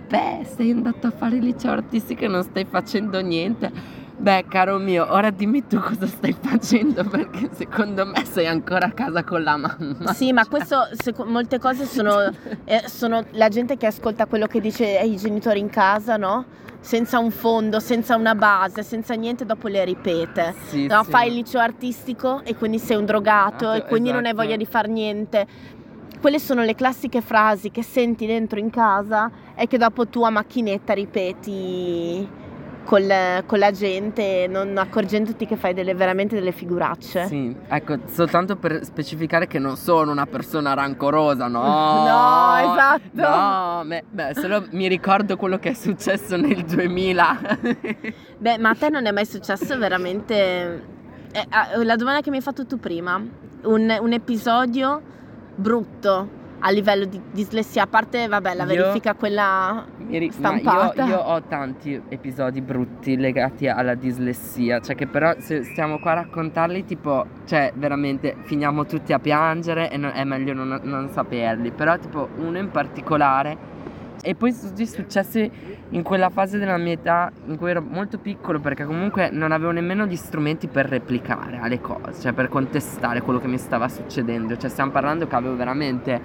beh 0.08 0.46
sei 0.56 0.72
andato 0.72 1.08
a 1.08 1.12
fare 1.12 1.38
liceo 1.38 1.72
artistico 1.72 2.24
e 2.26 2.28
non 2.28 2.44
stai 2.44 2.66
facendo 2.66 3.22
niente 3.22 3.72
Beh, 4.16 4.46
caro 4.48 4.78
mio, 4.78 5.12
ora 5.12 5.32
dimmi 5.32 5.66
tu 5.68 5.80
cosa 5.80 6.06
stai 6.08 6.34
facendo 6.40 7.04
perché 7.04 7.50
secondo 7.54 8.06
me 8.06 8.24
sei 8.26 8.48
ancora 8.48 8.86
a 8.88 8.92
casa 8.92 9.24
con 9.24 9.44
la 9.44 9.58
mamma. 9.58 10.14
Sì, 10.14 10.32
ma 10.32 10.46
questo, 10.48 10.88
seco- 10.94 11.26
molte 11.26 11.60
cose 11.60 11.86
sono, 11.86 12.20
eh, 12.64 12.84
sono 12.88 13.24
la 13.32 13.50
gente 13.50 13.76
che 13.76 13.88
ascolta 13.88 14.26
quello 14.28 14.46
che 14.48 14.62
dice 14.62 15.00
eh, 15.00 15.06
i 15.08 15.18
genitori 15.18 15.60
in 15.60 15.70
casa, 15.70 16.16
no? 16.16 16.46
Senza 16.80 17.18
un 17.18 17.32
fondo, 17.32 17.80
senza 17.80 18.16
una 18.16 18.36
base, 18.36 18.84
senza 18.84 19.14
niente, 19.16 19.46
dopo 19.46 19.68
le 19.68 19.84
ripete. 19.84 20.54
Sì, 20.68 20.86
no, 20.88 21.04
sì. 21.04 21.10
fai 21.10 21.28
il 21.30 21.34
liceo 21.36 21.60
artistico 21.62 22.42
e 22.44 22.56
quindi 22.56 22.78
sei 22.80 22.98
un 22.98 23.06
drogato 23.06 23.70
Ah, 23.70 23.78
e 23.78 23.86
quindi 23.86 24.10
non 24.12 24.20
hai 24.26 24.32
esatto. 24.32 24.44
voglia 24.44 24.58
di 24.58 24.66
fare 24.66 24.88
niente. 24.90 25.48
Quelle 26.22 26.40
sono 26.40 26.64
le 26.64 26.76
classiche 26.76 27.20
frasi 27.22 27.72
che 27.72 27.84
senti 27.84 28.26
dentro 28.26 28.60
in 28.60 28.70
casa 28.70 29.30
e 29.56 29.68
che 29.68 29.78
dopo 29.78 30.08
tu 30.08 30.24
a 30.24 30.30
macchinetta 30.30 30.94
ripeti 30.94 32.42
col- 32.84 33.44
con 33.46 33.60
la 33.60 33.72
gente, 33.72 34.48
non 34.50 34.78
accorgendoti 34.78 35.46
che 35.46 35.56
fai 35.56 35.74
delle, 35.74 35.94
veramente 35.94 36.36
delle 36.36 36.52
figuracce. 36.52 37.26
Sì, 37.28 37.56
ecco, 37.68 37.98
soltanto 38.06 38.56
per 38.56 38.84
specificare 38.84 39.48
che 39.48 39.60
non 39.60 39.76
sono 39.78 40.12
una 40.12 40.26
persona 40.26 40.74
rancorosa, 40.74 41.48
no. 41.48 41.62
No, 42.04 42.74
esatto. 42.74 43.02
No, 43.14 43.84
me- 43.84 44.04
beh, 44.10 44.34
solo 44.36 44.66
mi 44.72 44.88
ricordo 44.88 45.38
quello 45.38 45.58
che 45.58 45.70
è 45.70 45.74
successo 45.74 46.36
nel 46.38 46.64
2000. 46.64 47.40
Beh, 48.38 48.58
ma 48.58 48.70
a 48.70 48.76
te 48.76 48.90
non 48.90 49.06
è 49.06 49.12
mai 49.12 49.26
successo 49.26 49.78
veramente 49.78 50.84
eh, 51.32 51.46
ah, 51.50 51.82
la 51.84 51.96
domanda 51.96 52.22
che 52.22 52.30
mi 52.30 52.36
hai 52.38 52.42
fatto 52.42 52.66
tu 52.66 52.78
prima, 52.78 53.16
un, 53.16 53.98
un 54.02 54.12
episodio 54.14 55.02
brutto 55.56 56.42
a 56.66 56.70
livello 56.72 57.04
di 57.06 57.20
dislessia, 57.32 57.84
a 57.84 57.88
parte 57.88 58.26
vabbè, 58.28 58.54
la 58.56 58.64
Io- 58.64 58.76
verifica 58.84 59.14
quella 59.16 59.86
ri- 60.08 60.32
stampata. 60.32 61.04
Io, 61.04 61.10
io 61.10 61.20
ho 61.20 61.42
tanti 61.44 62.02
episodi 62.08 62.62
brutti 62.62 63.18
legati 63.18 63.68
alla 63.68 63.96
dislessia, 63.96 64.80
cioè 64.80 64.96
che 64.96 65.06
però 65.08 65.34
se 65.40 65.64
stiamo 65.64 66.00
qua 66.00 66.12
a 66.12 66.16
raccontarli 66.16 66.86
tipo, 66.86 67.26
cioè 67.46 67.74
veramente 67.76 68.36
finiamo 68.44 68.86
tutti 68.86 69.12
a 69.12 69.20
piangere 69.20 69.92
e 69.92 69.98
non- 69.98 70.12
è 70.14 70.24
meglio 70.24 70.54
non, 70.54 70.80
non 70.84 71.10
saperli, 71.10 71.72
però 71.72 71.98
tipo 72.00 72.30
uno 72.38 72.58
in 72.58 72.72
particolare 72.72 73.72
e 74.22 74.36
poi 74.36 74.58
tutti 74.58 74.86
successi 74.86 75.50
in 75.90 76.02
quella 76.04 76.30
fase 76.30 76.58
della 76.58 76.78
mia 76.78 76.94
età 76.94 77.32
in 77.46 77.58
cui 77.58 77.70
ero 77.70 77.82
molto 77.82 78.18
piccolo 78.18 78.60
perché 78.60 78.86
comunque 78.86 79.30
non 79.32 79.52
avevo 79.52 79.72
nemmeno 79.72 80.06
gli 80.06 80.16
strumenti 80.16 80.68
per 80.68 80.88
replicare 80.88 81.58
alle 81.58 81.82
cose, 81.82 82.22
cioè 82.22 82.34
per 82.34 82.50
contestare 82.50 83.22
quello 83.22 83.40
che 83.40 83.48
mi 83.48 83.58
stava 83.58 83.88
succedendo, 83.90 84.58
cioè 84.58 84.70
stiamo 84.70 84.92
parlando 84.92 85.28
che 85.28 85.36
avevo 85.36 85.56
veramente 85.56 86.22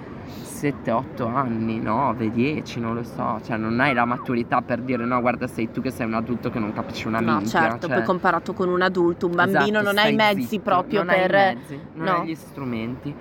7-8 0.59 1.27
anni, 1.27 1.79
9, 1.79 2.31
10, 2.31 2.79
non 2.79 2.93
lo 2.95 3.03
so, 3.03 3.39
cioè 3.45 3.57
non 3.57 3.79
hai 3.79 3.93
la 3.93 4.05
maturità 4.05 4.61
per 4.61 4.79
dire 4.81 5.05
no 5.05 5.19
guarda 5.21 5.47
sei 5.47 5.71
tu 5.71 5.81
che 5.81 5.91
sei 5.91 6.05
un 6.05 6.13
adulto 6.13 6.49
che 6.49 6.59
non 6.59 6.73
capisci 6.73 7.07
una 7.07 7.19
No, 7.19 7.37
minchia, 7.37 7.61
certo, 7.61 7.87
cioè- 7.87 7.97
poi 7.97 8.05
comparato 8.05 8.53
con 8.53 8.69
un 8.69 8.81
adulto, 8.81 9.27
un 9.27 9.35
bambino 9.35 9.79
Esatto, 9.79 9.83
non 9.83 9.97
hai 9.97 10.13
i 10.13 10.15
mezzi 10.15 10.41
zitto, 10.43 10.63
proprio 10.63 11.03
non 11.03 11.15
per... 11.15 11.35
hai 11.35 11.55
mezzi, 11.55 11.79
non 11.93 12.05
no. 12.05 12.11
hai 12.21 12.27
gli 12.27 12.35
strumenti. 12.35 13.13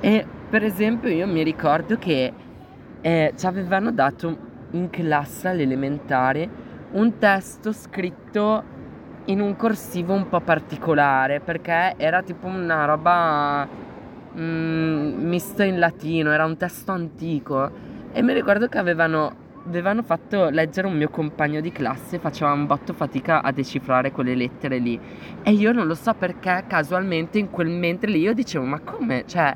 E 0.00 0.26
per 0.50 0.62
esempio 0.64 1.08
io 1.08 1.26
mi 1.26 1.42
ricordo 1.42 1.96
che 1.96 2.32
eh, 3.06 3.34
ci 3.36 3.44
avevano 3.44 3.92
dato 3.92 4.34
in 4.70 4.88
classe 4.88 5.48
all'elementare 5.48 6.48
un 6.92 7.18
testo 7.18 7.70
scritto 7.70 8.64
in 9.26 9.40
un 9.40 9.56
corsivo 9.56 10.14
un 10.14 10.26
po' 10.26 10.40
particolare 10.40 11.40
perché 11.40 11.96
era 11.98 12.22
tipo 12.22 12.46
una 12.46 12.86
roba 12.86 13.68
mm, 14.38 15.22
mista 15.22 15.64
in 15.64 15.78
latino, 15.78 16.32
era 16.32 16.46
un 16.46 16.56
testo 16.56 16.92
antico. 16.92 17.70
E 18.10 18.22
mi 18.22 18.32
ricordo 18.32 18.68
che 18.68 18.78
avevano, 18.78 19.34
avevano 19.66 20.02
fatto 20.02 20.48
leggere 20.48 20.86
un 20.86 20.96
mio 20.96 21.10
compagno 21.10 21.60
di 21.60 21.72
classe, 21.72 22.18
faceva 22.18 22.52
un 22.52 22.64
botto 22.64 22.94
fatica 22.94 23.42
a 23.42 23.52
decifrare 23.52 24.12
quelle 24.12 24.34
lettere 24.34 24.78
lì. 24.78 24.98
E 25.42 25.50
io 25.50 25.72
non 25.72 25.86
lo 25.86 25.94
so 25.94 26.14
perché 26.14 26.64
casualmente 26.66 27.38
in 27.38 27.50
quel 27.50 27.68
mentre 27.68 28.10
lì 28.10 28.20
io 28.20 28.32
dicevo 28.32 28.64
ma 28.64 28.80
come, 28.80 29.24
cioè, 29.26 29.54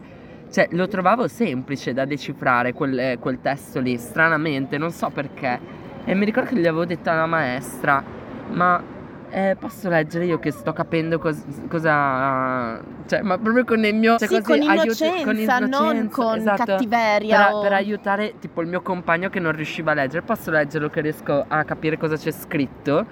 cioè, 0.51 0.69
lo 0.73 0.89
trovavo 0.89 1.29
semplice 1.29 1.93
da 1.93 2.05
decifrare 2.05 2.73
quel, 2.73 2.99
eh, 2.99 3.19
quel 3.19 3.41
testo 3.41 3.81
lì, 3.81 3.97
stranamente, 3.99 4.79
non 4.79 4.91
so 4.91 5.11
perché. 5.11 5.59
E 6.05 6.15
mi 6.15 6.25
ricordo 6.25 6.51
che 6.51 6.57
gli 6.57 6.67
avevo 6.67 6.85
detto 6.85 7.11
alla 7.11 7.27
maestra, 7.27 8.03
ma 8.51 8.83
eh, 9.31 9.57
posso 9.59 9.89
leggere 9.91 10.25
io 10.25 10.39
che 10.39 10.51
sto 10.51 10.73
capendo 10.73 11.19
cos- 11.19 11.45
cosa... 11.69 12.81
Cioè, 13.07 13.23
ma 13.23 13.37
proprio 13.39 13.65
con 13.65 13.85
il 13.85 13.95
mio... 13.95 14.17
cioè, 14.17 14.29
sì, 14.29 14.41
così, 14.41 14.61
con 14.61 14.71
innocenza, 14.71 15.59
non 15.59 15.97
innocenza, 15.97 16.23
con 16.23 16.39
esatto, 16.39 16.65
cattiveria 16.65 17.45
per, 17.45 17.55
o... 17.55 17.61
per 17.61 17.73
aiutare 17.75 18.35
tipo 18.39 18.63
il 18.63 18.69
mio 18.69 18.81
compagno 18.81 19.29
che 19.29 19.41
non 19.41 19.53
riusciva 19.53 19.93
a 19.93 19.95
leggere, 19.95 20.23
posso 20.23 20.51
leggerlo 20.51 20.89
che 20.89 21.01
riesco 21.03 21.45
a 21.47 21.65
capire 21.65 21.99
cosa 21.99 22.17
c'è 22.17 22.31
scritto. 22.31 23.05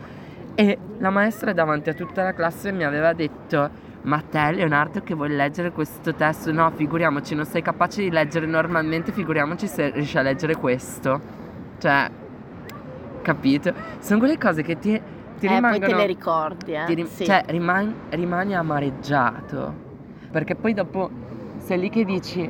E 0.55 0.79
la 0.99 1.11
maestra 1.11 1.53
davanti 1.53 1.91
a 1.91 1.95
tutta 1.95 2.23
la 2.23 2.33
classe 2.33 2.73
mi 2.73 2.85
aveva 2.85 3.13
detto: 3.13 3.69
Ma 4.07 4.21
te, 4.23 4.53
Leonardo, 4.53 5.01
che 5.03 5.15
vuoi 5.15 5.31
leggere 5.31 5.73
questo 5.73 6.15
testo? 6.15 6.53
No, 6.53 6.71
figuriamoci, 6.71 7.35
non 7.35 7.45
sei 7.45 7.61
capace 7.61 8.03
di 8.03 8.11
leggere 8.11 8.47
normalmente, 8.47 9.11
figuriamoci 9.11 9.67
se 9.67 9.91
riesci 9.91 10.17
a 10.17 10.23
leggere 10.23 10.55
questo. 10.55 11.21
Cioè, 11.79 12.09
capito? 13.23 13.75
Sono 13.99 14.21
quelle 14.21 14.39
cose 14.39 14.63
che 14.63 14.79
ti, 14.79 14.91
ti 14.93 14.93
eh, 14.93 15.01
poi 15.49 15.55
rimangono. 15.57 15.87
te 15.87 15.95
le 15.95 16.07
ricordi, 16.07 16.73
eh. 16.73 16.87
rim- 16.95 17.09
sì. 17.09 17.25
Cioè, 17.25 17.47
riman- 17.49 17.95
rimani 18.11 18.55
amareggiato. 18.55 19.75
Perché 20.31 20.55
poi 20.55 20.73
dopo 20.73 21.11
sei 21.59 21.81
lì 21.81 21.91
che 21.91 22.05
dici: 22.05 22.49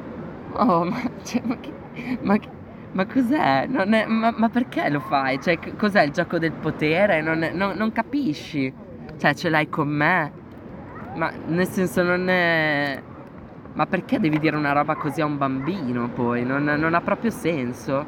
Oh, 0.52 0.84
ma, 0.84 1.00
cioè, 1.24 1.40
ma, 1.42 1.56
che- 1.58 2.18
ma 2.20 2.36
che- 2.36 2.48
ma 2.92 3.06
cos'è? 3.06 3.64
Non 3.66 3.94
è- 3.94 4.04
ma, 4.04 4.30
ma 4.36 4.50
perché 4.50 4.90
lo 4.90 5.00
fai? 5.00 5.40
Cioè, 5.40 5.58
cos'è 5.74 6.02
il 6.02 6.10
gioco 6.10 6.38
del 6.38 6.52
potere? 6.52 7.22
Non, 7.22 7.42
è- 7.42 7.52
non- 7.54 7.76
non 7.78 7.92
capisci. 7.92 8.70
Cioè, 9.16 9.32
ce 9.34 9.48
l'hai 9.48 9.70
con 9.70 9.88
me. 9.88 10.35
Ma 11.16 11.30
nel 11.46 11.66
senso, 11.66 12.02
non 12.02 12.28
è. 12.28 13.02
Ma 13.72 13.86
perché 13.86 14.18
devi 14.18 14.38
dire 14.38 14.56
una 14.56 14.72
roba 14.72 14.94
così 14.94 15.20
a 15.20 15.26
un 15.26 15.36
bambino 15.36 16.08
poi? 16.08 16.44
Non, 16.44 16.64
non 16.64 16.94
ha 16.94 17.00
proprio 17.00 17.30
senso. 17.30 18.04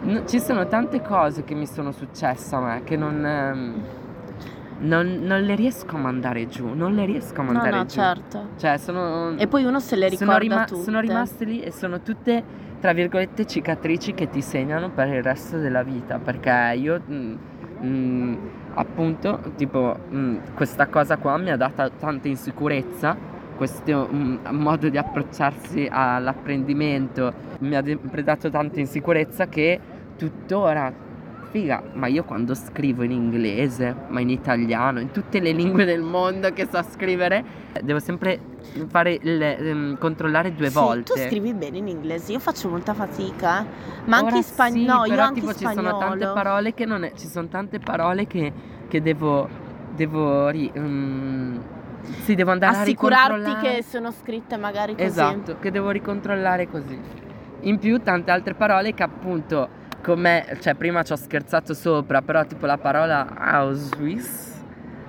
No, 0.00 0.24
ci 0.26 0.38
sono 0.38 0.66
tante 0.68 1.00
cose 1.02 1.44
che 1.44 1.54
mi 1.54 1.66
sono 1.66 1.92
successe 1.92 2.54
a 2.54 2.60
me 2.60 2.82
che 2.84 2.96
non. 2.96 3.24
ehm, 3.24 3.82
non, 4.80 5.18
non 5.22 5.40
le 5.40 5.54
riesco 5.56 5.96
a 5.96 5.98
mandare 5.98 6.46
giù. 6.46 6.72
Non 6.74 6.94
le 6.94 7.04
riesco 7.04 7.40
a 7.40 7.44
No, 7.44 7.52
mandare 7.52 7.76
no, 7.78 7.82
giù. 7.86 7.98
certo. 8.00 8.48
Cioè, 8.58 8.76
sono. 8.78 9.34
E 9.36 9.46
poi 9.46 9.64
uno 9.64 9.80
se 9.80 9.96
le 9.96 10.08
ricorda 10.08 10.32
sono, 10.34 10.38
rima- 10.38 10.64
tutte. 10.64 10.82
sono 10.82 11.00
rimaste 11.00 11.44
lì 11.44 11.60
e 11.62 11.72
sono 11.72 12.00
tutte, 12.00 12.42
tra 12.80 12.92
virgolette, 12.92 13.46
cicatrici 13.46 14.14
che 14.14 14.28
ti 14.28 14.40
segnano 14.40 14.90
per 14.90 15.08
il 15.08 15.22
resto 15.22 15.58
della 15.58 15.82
vita. 15.82 16.18
Perché 16.18 16.74
io, 16.78 17.00
mm, 17.10 17.34
mm, 17.82 18.36
appunto, 18.78 19.40
tipo, 19.56 19.96
mm, 20.12 20.36
questa 20.54 20.86
cosa 20.86 21.16
qua 21.16 21.36
mi 21.36 21.50
ha 21.50 21.56
dato 21.56 21.90
tanta 21.98 22.28
insicurezza. 22.28 23.16
Questo 23.56 24.08
mm, 24.12 24.46
modo 24.52 24.88
di 24.88 24.96
approcciarsi 24.96 25.88
all'apprendimento 25.90 27.32
mi 27.60 27.74
ha 27.74 27.82
dato 27.82 28.50
tanta 28.50 28.78
insicurezza 28.78 29.48
che 29.48 29.80
tuttora. 30.16 31.06
Figa, 31.50 31.82
ma 31.94 32.08
io 32.08 32.24
quando 32.24 32.54
scrivo 32.54 33.02
in 33.04 33.10
inglese, 33.10 33.94
ma 34.08 34.20
in 34.20 34.28
italiano, 34.28 35.00
in 35.00 35.10
tutte 35.12 35.40
le 35.40 35.52
lingue 35.52 35.86
del 35.86 36.02
mondo 36.02 36.52
che 36.52 36.68
so 36.70 36.82
scrivere, 36.90 37.42
devo 37.82 37.98
sempre 38.00 38.38
fare 38.88 39.18
il, 39.22 39.40
ehm, 39.42 39.98
controllare 39.98 40.54
due 40.54 40.68
Sì, 40.68 40.74
volte. 40.74 41.12
tu 41.14 41.18
scrivi 41.20 41.54
bene 41.54 41.78
in 41.78 41.88
inglese, 41.88 42.32
io 42.32 42.38
faccio 42.38 42.68
molta 42.68 42.92
fatica. 42.92 43.64
Ma 44.04 44.16
anche 44.16 44.28
Ora 44.28 44.36
in 44.36 44.42
spagnolo, 44.42 45.04
sì, 45.04 45.10
no, 45.10 45.16
però 45.16 45.22
anche 45.22 45.40
tipo 45.40 45.52
ci 45.54 45.66
sono 45.66 45.82
tante 45.96 46.06
spagnolo. 46.06 46.32
parole 46.34 46.74
che 46.74 46.84
non 46.84 47.04
è, 47.04 47.12
ci 47.14 47.26
sono 47.26 47.48
tante 47.48 47.78
parole 47.78 48.26
che, 48.26 48.52
che 48.86 49.00
devo 49.00 49.48
devo 49.96 50.48
ri, 50.50 50.70
mm, 50.78 51.56
sì, 52.24 52.34
devo 52.34 52.50
andare 52.50 52.76
a 52.76 52.80
Assicurarti 52.82 53.32
ricontrollare. 53.32 53.76
che 53.76 53.82
sono 53.82 54.10
scritte 54.12 54.56
magari 54.58 54.92
così. 54.94 55.06
Esatto, 55.06 55.56
che 55.60 55.70
devo 55.70 55.88
ricontrollare 55.90 56.68
così. 56.68 56.98
In 57.60 57.78
più 57.78 58.00
tante 58.02 58.30
altre 58.30 58.52
parole 58.54 58.92
che 58.94 59.02
appunto 59.02 59.77
come 60.02 60.58
cioè 60.60 60.74
prima 60.74 61.02
ci 61.02 61.12
ho 61.12 61.16
scherzato 61.16 61.74
sopra, 61.74 62.22
però 62.22 62.44
tipo 62.46 62.66
la 62.66 62.78
parola 62.78 63.26
Auschwitz 63.36 64.54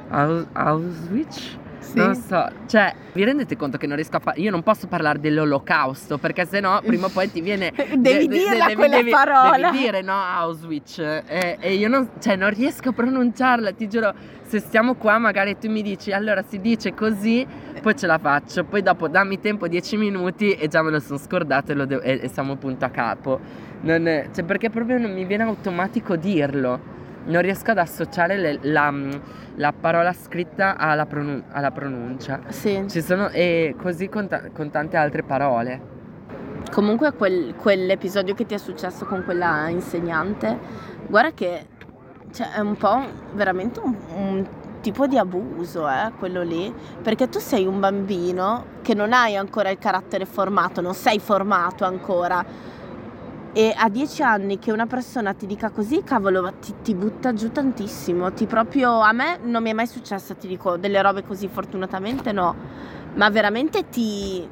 Aus- 0.10 0.48
Auschwitz 0.54 1.58
Sì. 1.90 1.98
non 1.98 2.16
so, 2.16 2.48
cioè, 2.68 2.94
vi 3.14 3.24
rendete 3.24 3.56
conto 3.58 3.78
che 3.78 3.88
non 3.88 3.96
riesco 3.96 4.18
a 4.18 4.20
fare. 4.20 4.40
Io 4.42 4.52
non 4.52 4.62
posso 4.64 4.88
parlare 4.88 5.20
dell'olocausto 5.20 6.18
perché 6.18 6.46
sennò 6.46 6.82
prima 6.86 7.08
o 7.08 7.10
poi 7.10 7.32
ti 7.32 7.42
viene. 7.42 7.72
Devi 7.76 7.98
de- 7.98 8.18
de- 8.20 8.28
dirla 8.28 8.66
devi- 8.66 8.76
quella 8.76 8.96
devi- 8.98 9.10
parola. 9.12 9.70
Devi 9.72 9.78
dire 9.78 10.02
no, 10.02 10.14
Auschwitz. 10.14 11.00
E, 11.00 11.58
e 11.60 11.74
io 11.76 11.88
non, 11.88 12.10
cioè, 12.20 12.36
non 12.36 12.50
riesco 12.52 12.90
a 12.90 12.92
pronunciarla, 12.94 13.72
ti 13.74 13.88
giuro. 13.88 14.14
Se 14.50 14.60
stiamo 14.60 14.96
qua, 14.96 15.20
magari 15.20 15.58
tu 15.60 15.70
mi 15.70 15.84
dici 15.84 16.12
allora 16.12 16.42
si 16.42 16.60
dice 16.60 16.96
così, 16.96 17.46
poi 17.82 17.96
ce 17.96 18.08
la 18.08 18.18
faccio. 18.18 18.64
Poi 18.64 18.82
dopo 18.82 19.08
dammi 19.08 19.40
tempo 19.40 19.68
10 19.68 19.96
minuti 19.98 20.54
e 20.54 20.68
già 20.68 20.82
me 20.82 20.90
lo 20.90 21.00
sono 21.00 21.20
scordato 21.20 21.72
e, 21.72 21.76
lo 21.76 21.86
devo- 21.86 22.02
e- 22.02 22.20
e 22.24 22.28
siamo 22.30 22.56
punto 22.56 22.84
a 22.86 22.90
capo. 22.90 23.40
Non 23.82 24.08
è- 24.08 24.30
cioè, 24.34 24.44
perché 24.44 24.70
proprio 24.72 24.98
non 24.98 25.14
mi 25.14 25.24
viene 25.26 25.44
automatico 25.44 26.16
dirlo. 26.16 26.98
Non 27.30 27.44
riesco 27.44 27.70
ad 27.72 27.78
associare 27.78 28.38
le- 28.38 28.60
la, 28.64 28.92
la 29.56 29.72
parola 29.72 30.12
scritta 30.14 30.76
alla, 30.78 31.06
pronun- 31.06 31.44
alla 31.52 31.70
pronuncia. 31.70 32.40
Sì. 32.48 32.86
Ci 32.90 33.02
sono, 33.02 33.30
e 33.30 33.76
così 33.80 34.10
con, 34.10 34.28
ta- 34.28 34.50
con 34.52 34.72
tante 34.72 34.98
altre 34.98 35.22
parole. 35.22 35.98
Comunque 36.72 37.14
quel- 37.14 37.54
quell'episodio 37.56 38.34
che 38.34 38.48
ti 38.48 38.56
è 38.56 38.58
successo 38.58 39.06
con 39.06 39.24
quella 39.24 39.70
insegnante, 39.70 40.58
guarda 41.08 41.32
che 41.32 41.68
cioè, 42.32 42.54
è 42.54 42.60
un 42.62 42.76
po' 42.76 43.00
veramente 43.34 43.80
un, 43.80 43.96
un 44.16 44.48
tipo 44.82 45.06
di 45.06 45.18
abuso, 45.18 45.88
eh, 45.88 46.12
quello 46.18 46.42
lì, 46.42 46.74
perché 47.04 47.30
tu 47.30 47.38
sei 47.38 47.66
un 47.68 47.80
bambino 47.80 48.66
che 48.82 48.96
non 48.96 49.14
hai 49.14 49.36
ancora 49.36 49.70
il 49.70 49.78
carattere 49.78 50.26
formato, 50.26 50.82
non 50.82 50.96
sei 50.96 51.20
formato 51.20 51.86
ancora. 51.86 52.44
E 53.52 53.74
a 53.76 53.90
dieci 53.90 54.22
anni 54.22 54.60
che 54.60 54.72
una 54.72 54.86
persona 54.86 55.34
ti 55.34 55.48
dica 55.48 55.70
così, 55.72 56.04
cavolo, 56.04 56.54
ti, 56.62 56.74
ti 56.84 56.94
butta 56.94 57.34
giù 57.34 57.52
tantissimo. 57.52 58.32
Ti 58.32 58.46
proprio. 58.46 59.00
A 59.00 59.12
me 59.12 59.40
non 59.42 59.64
mi 59.64 59.72
è 59.72 59.74
mai 59.74 59.88
successo, 59.88 60.36
ti 60.36 60.48
dico, 60.48 60.78
delle 60.78 61.02
robe 61.02 61.24
così, 61.24 61.48
fortunatamente 61.48 62.32
no. 62.32 62.56
Ma 63.16 63.30
veramente 63.30 63.90
ti. 63.90 64.48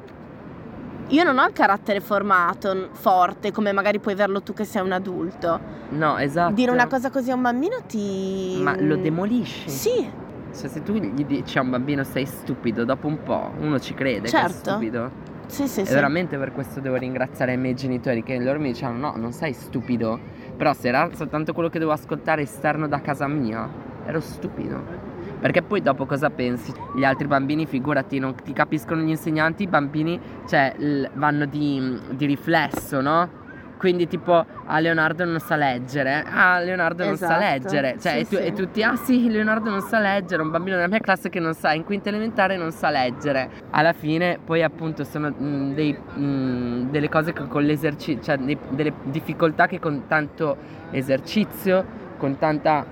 Io 1.10 1.22
non 1.24 1.38
ho 1.38 1.46
il 1.46 1.52
carattere 1.52 2.00
formato, 2.00 2.88
forte, 2.92 3.50
come 3.50 3.72
magari 3.72 3.98
puoi 3.98 4.12
averlo 4.14 4.42
tu 4.42 4.52
che 4.52 4.64
sei 4.64 4.82
un 4.82 4.92
adulto. 4.92 5.58
No, 5.90 6.18
esatto. 6.18 6.52
Dire 6.52 6.70
una 6.70 6.86
cosa 6.86 7.10
così 7.10 7.30
a 7.30 7.34
un 7.34 7.42
bambino 7.42 7.76
ti. 7.86 8.58
Ma 8.60 8.74
lo 8.78 8.96
demolisci. 8.96 9.70
Sì, 9.70 10.10
Cioè, 10.54 10.68
se 10.68 10.82
tu 10.82 10.94
gli 10.94 11.24
dici 11.24 11.56
a 11.56 11.62
un 11.62 11.70
bambino 11.70 12.02
sei 12.04 12.26
stupido, 12.26 12.84
dopo 12.84 13.06
un 13.06 13.22
po' 13.22 13.52
uno 13.60 13.78
ci 13.78 13.94
crede 13.94 14.22
che 14.22 14.26
è 14.26 14.30
Certo. 14.30 14.70
stupido. 14.70 15.10
Sì, 15.48 15.66
sì, 15.66 15.80
E 15.80 15.86
sì. 15.86 15.94
veramente 15.94 16.36
per 16.38 16.52
questo 16.52 16.80
devo 16.80 16.96
ringraziare 16.96 17.54
i 17.54 17.56
miei 17.56 17.74
genitori 17.74 18.22
che 18.22 18.38
loro 18.38 18.58
mi 18.60 18.68
dicevano 18.68 19.10
no, 19.10 19.16
non 19.16 19.32
sei 19.32 19.52
stupido. 19.52 20.18
Però 20.56 20.72
se 20.72 20.88
era 20.88 21.10
soltanto 21.14 21.52
quello 21.52 21.68
che 21.68 21.78
devo 21.78 21.92
ascoltare 21.92 22.42
esterno 22.42 22.86
da 22.88 23.00
casa 23.00 23.26
mia, 23.28 23.68
ero 24.06 24.20
stupido. 24.20 25.06
Perché 25.40 25.62
poi 25.62 25.80
dopo 25.82 26.04
cosa 26.04 26.30
pensi? 26.30 26.72
Gli 26.96 27.04
altri 27.04 27.26
bambini, 27.28 27.64
figurati, 27.64 28.18
non 28.18 28.34
ti 28.34 28.52
capiscono 28.52 29.00
gli 29.02 29.10
insegnanti, 29.10 29.62
i 29.64 29.66
bambini, 29.68 30.20
cioè, 30.48 30.74
l- 30.78 31.04
vanno 31.14 31.46
di, 31.46 31.96
di 32.10 32.26
riflesso, 32.26 33.00
no? 33.00 33.37
Quindi 33.78 34.08
tipo, 34.08 34.44
ah 34.66 34.78
Leonardo 34.80 35.24
non 35.24 35.38
sa 35.38 35.54
leggere, 35.54 36.24
ah 36.28 36.58
Leonardo 36.58 37.04
non 37.04 37.16
sa 37.16 37.26
Esatto, 37.38 37.40
leggere, 37.72 37.96
cioè 38.00 38.12
sì, 38.12 38.18
e, 38.18 38.24
tu- 38.26 38.36
sì. 38.36 38.42
e 38.42 38.52
tutti, 38.52 38.82
ah 38.82 38.96
sì 38.96 39.30
Leonardo 39.30 39.70
non 39.70 39.80
sa 39.82 40.00
leggere, 40.00 40.42
un 40.42 40.50
bambino 40.50 40.74
della 40.74 40.88
mia 40.88 40.98
classe 40.98 41.28
che 41.28 41.38
non 41.38 41.54
sa, 41.54 41.72
in 41.74 41.84
quinta 41.84 42.08
elementare 42.08 42.56
non 42.56 42.72
sa 42.72 42.90
leggere. 42.90 43.48
Alla 43.70 43.92
fine 43.92 44.40
poi 44.44 44.64
appunto 44.64 45.04
sono 45.04 45.30
mh, 45.30 45.74
dei, 45.74 45.92
mh, 45.96 46.90
delle 46.90 47.08
cose 47.08 47.32
che 47.32 47.46
con 47.46 47.62
l'esercizio, 47.62 48.20
cioè 48.20 48.36
dei- 48.38 48.58
delle 48.70 48.92
difficoltà 49.04 49.68
che 49.68 49.78
con 49.78 50.06
tanto 50.08 50.56
esercizio, 50.90 51.84
con 52.16 52.36
tanta 52.36 52.84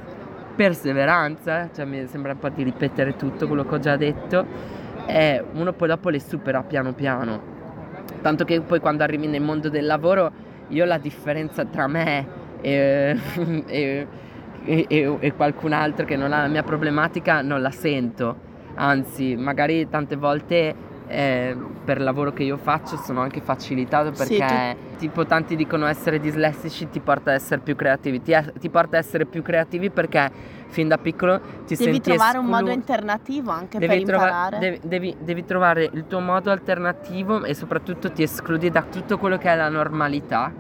perseveranza, 0.55 1.69
cioè 1.75 1.85
mi 1.85 2.07
sembra 2.07 2.33
un 2.33 2.39
po' 2.39 2.49
di 2.49 2.63
ripetere 2.63 3.17
tutto 3.17 3.47
quello 3.49 3.65
che 3.65 3.75
ho 3.75 3.79
già 3.81 3.97
detto, 3.97 4.47
e 5.07 5.45
uno 5.53 5.73
poi 5.73 5.89
dopo 5.89 6.11
le 6.11 6.21
supera 6.21 6.63
piano 6.63 6.93
piano. 6.93 7.55
Tanto 8.23 8.45
che 8.45 8.61
poi 8.61 8.81
quando 8.81 9.03
arrivi 9.03 9.27
nel 9.27 9.43
mondo 9.43 9.69
del 9.69 9.85
lavoro, 9.85 10.45
io 10.69 10.85
la 10.85 10.99
differenza 10.99 11.65
tra 11.65 11.87
me 11.87 12.27
e, 12.61 13.19
e- 13.67 14.07
e- 14.65 15.17
e- 15.21 15.33
qualcun 15.35 15.73
altro 15.73 16.05
che 16.05 16.17
non 16.17 16.33
ha 16.33 16.43
la 16.43 16.49
mia 16.49 16.63
problematica 16.63 17.43
non 17.43 17.63
la 17.63 17.71
sento. 17.71 18.45
Anzi, 18.75 19.37
magari 19.37 19.89
tante 19.89 20.17
volte 20.17 20.75
eh, 21.09 21.57
per 21.85 21.99
il 21.99 22.05
lavoro 22.05 22.33
che 22.33 22.43
io 22.43 22.57
faccio 22.57 22.97
sono 22.97 23.21
anche 23.21 23.41
facilitato 23.41 24.13
Sì, 24.15 24.37
perché 24.37 24.77
tipo 24.97 25.25
tanti 25.27 25.55
dicono 25.57 25.87
essere 25.87 26.19
dislessici 26.19 26.89
ti 26.89 27.01
porta 27.01 27.31
ad 27.31 27.37
essere 27.37 27.61
più 27.61 27.77
creativi. 27.77 28.23
Ti, 28.23 28.35
ti 28.59 28.69
porta 28.71 28.99
ad 28.99 29.05
essere 29.05 29.25
più 29.25 29.43
creativi 29.43 29.91
perché 29.91 30.31
fin 30.69 30.89
da 30.89 30.99
piccolo 30.99 31.39
ti 31.67 31.77
Devi 31.77 31.93
senti 31.93 32.01
trovare 32.01 32.39
un 32.39 32.47
modo 32.47 32.67
esclu- 32.71 32.77
alternativo 32.91 33.51
anche 33.53 33.79
Devi, 33.79 33.95
per 33.99 34.05
trova- 34.05 34.25
imparare. 34.27 34.59
devi, 34.59 34.81
devi- 34.83 35.17
devi 35.21 35.45
trovare 35.45 35.89
il 35.93 36.07
tuo 36.09 36.21
modo 36.21 36.51
alternativo 36.51 37.45
e 37.45 37.55
soprattutto 37.55 38.11
ti 38.11 38.23
escludi 38.23 38.71
da 38.71 38.83
tutto 38.83 39.17
quello 39.19 39.39
che 39.39 39.49
è 39.49 39.55
la 39.55 39.69
normalità 39.69 40.53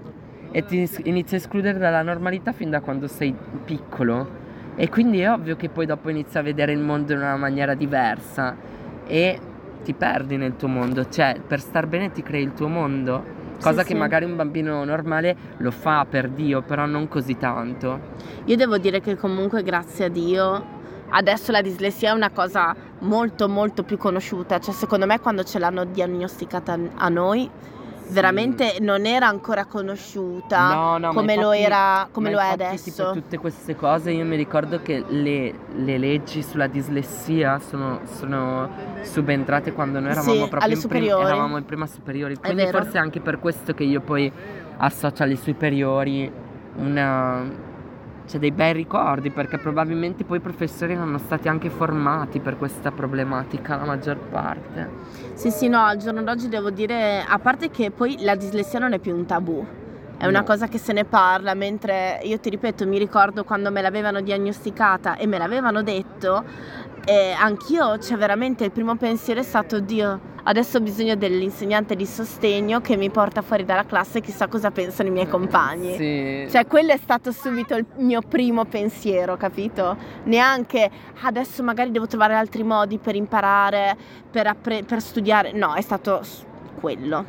e 0.52 0.64
ti 0.64 0.88
inizi 1.04 1.34
a 1.34 1.38
escludere 1.38 1.78
dalla 1.78 2.02
normalità 2.02 2.52
fin 2.52 2.70
da 2.70 2.80
quando 2.80 3.08
sei 3.08 3.34
piccolo 3.64 4.44
e 4.76 4.88
quindi 4.88 5.20
è 5.20 5.30
ovvio 5.30 5.56
che 5.56 5.68
poi 5.68 5.86
dopo 5.86 6.08
inizi 6.08 6.38
a 6.38 6.42
vedere 6.42 6.70
il 6.72 6.78
mondo 6.78 7.12
in 7.12 7.18
una 7.18 7.36
maniera 7.36 7.74
diversa 7.74 8.54
e 9.06 9.38
ti 9.86 9.94
perdi 9.94 10.36
nel 10.36 10.56
tuo 10.56 10.66
mondo, 10.66 11.08
cioè 11.08 11.40
per 11.46 11.60
star 11.60 11.86
bene 11.86 12.10
ti 12.10 12.20
crei 12.20 12.42
il 12.42 12.52
tuo 12.54 12.66
mondo, 12.66 13.22
cosa 13.60 13.82
Sì, 13.82 13.88
che 13.88 13.94
sì. 13.94 13.94
magari 13.94 14.24
un 14.24 14.34
bambino 14.34 14.82
normale 14.82 15.36
lo 15.58 15.70
fa 15.70 16.04
per 16.10 16.28
Dio, 16.28 16.60
però 16.62 16.86
non 16.86 17.06
così 17.06 17.36
tanto. 17.36 18.00
Io 18.46 18.56
devo 18.56 18.78
dire 18.78 19.00
che 19.00 19.14
comunque 19.14 19.62
grazie 19.62 20.06
a 20.06 20.08
Dio 20.08 20.74
adesso 21.10 21.52
la 21.52 21.62
dislessia 21.62 22.10
è 22.10 22.12
una 22.12 22.30
cosa 22.30 22.74
molto 23.00 23.48
molto 23.48 23.84
più 23.84 23.96
conosciuta, 23.96 24.58
cioè 24.58 24.74
secondo 24.74 25.06
me 25.06 25.20
quando 25.20 25.44
ce 25.44 25.60
l'hanno 25.60 25.84
diagnosticata 25.84 26.76
a 26.96 27.08
noi 27.08 27.48
veramente 28.08 28.76
non 28.80 29.06
era 29.06 29.26
ancora 29.28 29.64
conosciuta 29.64 30.74
No, 30.74 30.98
no, 30.98 31.12
come 31.12 31.34
lo 31.36 31.52
infatti- 31.52 31.60
era 31.62 32.08
come 32.10 32.30
lo 32.30 32.38
è 32.38 32.48
adesso. 32.48 32.90
Tipo, 32.90 33.12
tutte 33.12 33.38
queste 33.38 33.76
cose, 33.76 34.10
io 34.10 34.24
mi 34.24 34.36
ricordo 34.36 34.80
che 34.82 35.04
le, 35.08 35.52
le 35.74 35.98
leggi 35.98 36.42
sulla 36.42 36.66
dislessia 36.66 37.58
sono, 37.58 38.00
sono 38.04 38.68
subentrate 39.02 39.72
quando 39.72 40.00
noi 40.00 40.10
eravamo 40.10 40.42
Sì, 40.44 40.48
proprio 40.48 40.72
in, 40.74 40.86
prim- 40.88 41.04
eravamo 41.20 41.56
in 41.56 41.64
prima 41.64 41.86
superiori. 41.86 42.36
Quindi 42.36 42.66
forse 42.66 42.92
è 42.92 42.98
anche 42.98 43.20
per 43.20 43.38
questo 43.38 43.74
che 43.74 43.84
io 43.84 44.00
poi 44.00 44.30
associo 44.78 45.22
alle 45.22 45.36
superiori 45.36 46.30
una. 46.76 47.74
C'è 48.26 48.38
dei 48.38 48.50
bei 48.50 48.72
ricordi 48.72 49.30
perché 49.30 49.56
probabilmente 49.56 50.24
poi 50.24 50.38
i 50.38 50.40
professori 50.40 50.92
erano 50.94 51.18
stati 51.18 51.46
anche 51.46 51.70
formati 51.70 52.40
per 52.40 52.58
questa 52.58 52.90
problematica 52.90 53.76
la 53.76 53.84
maggior 53.84 54.16
parte. 54.16 54.90
Sì, 55.34 55.50
sì, 55.52 55.68
no, 55.68 55.84
al 55.84 55.96
giorno 55.98 56.22
d'oggi 56.22 56.48
devo 56.48 56.70
dire, 56.70 57.24
a 57.26 57.38
parte 57.38 57.70
che 57.70 57.92
poi 57.92 58.16
la 58.24 58.34
dislessia 58.34 58.80
non 58.80 58.92
è 58.92 58.98
più 58.98 59.14
un 59.14 59.26
tabù, 59.26 59.64
è 60.18 60.26
una 60.26 60.40
No. 60.40 60.44
cosa 60.44 60.66
che 60.66 60.78
se 60.78 60.92
ne 60.92 61.04
parla, 61.04 61.54
mentre 61.54 62.18
io 62.24 62.40
ti 62.40 62.50
ripeto, 62.50 62.84
mi 62.84 62.98
ricordo 62.98 63.44
quando 63.44 63.70
me 63.70 63.80
l'avevano 63.80 64.20
diagnosticata 64.20 65.16
e 65.16 65.26
me 65.28 65.38
l'avevano 65.38 65.82
detto, 65.84 66.42
e 67.04 67.32
anch'io, 67.38 67.96
cioè 67.98 68.16
veramente 68.16 68.64
il 68.64 68.72
primo 68.72 68.96
pensiero 68.96 69.38
è 69.38 69.44
stato, 69.44 69.78
Dio, 69.78 70.18
adesso 70.48 70.78
ho 70.78 70.80
bisogno 70.80 71.14
dell'insegnante 71.16 71.94
di 71.96 72.06
sostegno 72.06 72.80
che 72.80 72.96
mi 72.96 73.10
porta 73.10 73.42
fuori 73.42 73.64
dalla 73.64 73.84
classe 73.84 74.18
e 74.18 74.20
chissà 74.20 74.46
cosa 74.48 74.70
pensano 74.70 75.08
i 75.08 75.12
miei 75.12 75.28
compagni. 75.28 75.94
Sì. 75.96 76.46
Cioè, 76.50 76.66
quello 76.66 76.92
è 76.92 76.96
stato 76.96 77.32
subito 77.32 77.74
il 77.76 77.84
mio 77.96 78.20
primo 78.20 78.64
pensiero, 78.64 79.36
capito? 79.36 79.96
Neanche 80.24 80.90
"Ah, 81.22 81.26
adesso 81.28 81.62
magari 81.62 81.90
devo 81.90 82.06
trovare 82.06 82.34
altri 82.34 82.62
modi 82.62 82.98
per 82.98 83.14
imparare, 83.16 83.96
per, 84.30 84.46
appre- 84.46 84.82
per 84.84 85.00
studiare. 85.00 85.52
No, 85.52 85.74
è 85.74 85.80
stato 85.80 86.20
quello. 86.80 87.24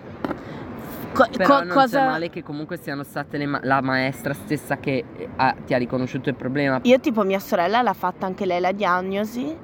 Co- 1.13 1.25
Però 1.35 1.57
co- 1.59 1.63
non 1.63 1.73
cosa... 1.73 1.99
c'è 1.99 2.05
male 2.05 2.29
che 2.29 2.43
comunque 2.43 2.77
siano 2.77 3.01
state 3.01 3.43
ma- 3.47 3.59
la 3.63 3.81
maestra 3.81 4.33
stessa 4.33 4.77
che 4.77 5.03
eh, 5.15 5.29
ha- 5.37 5.55
ti 5.65 5.73
ha 5.73 5.77
riconosciuto 5.77 6.29
il 6.29 6.35
problema. 6.35 6.79
Io, 6.83 6.99
tipo, 6.99 7.23
mia 7.23 7.39
sorella 7.39 7.81
l'ha 7.81 7.93
fatta 7.93 8.27
anche 8.27 8.45
lei 8.45 8.59
la 8.59 8.71
diagnosi 8.71 9.55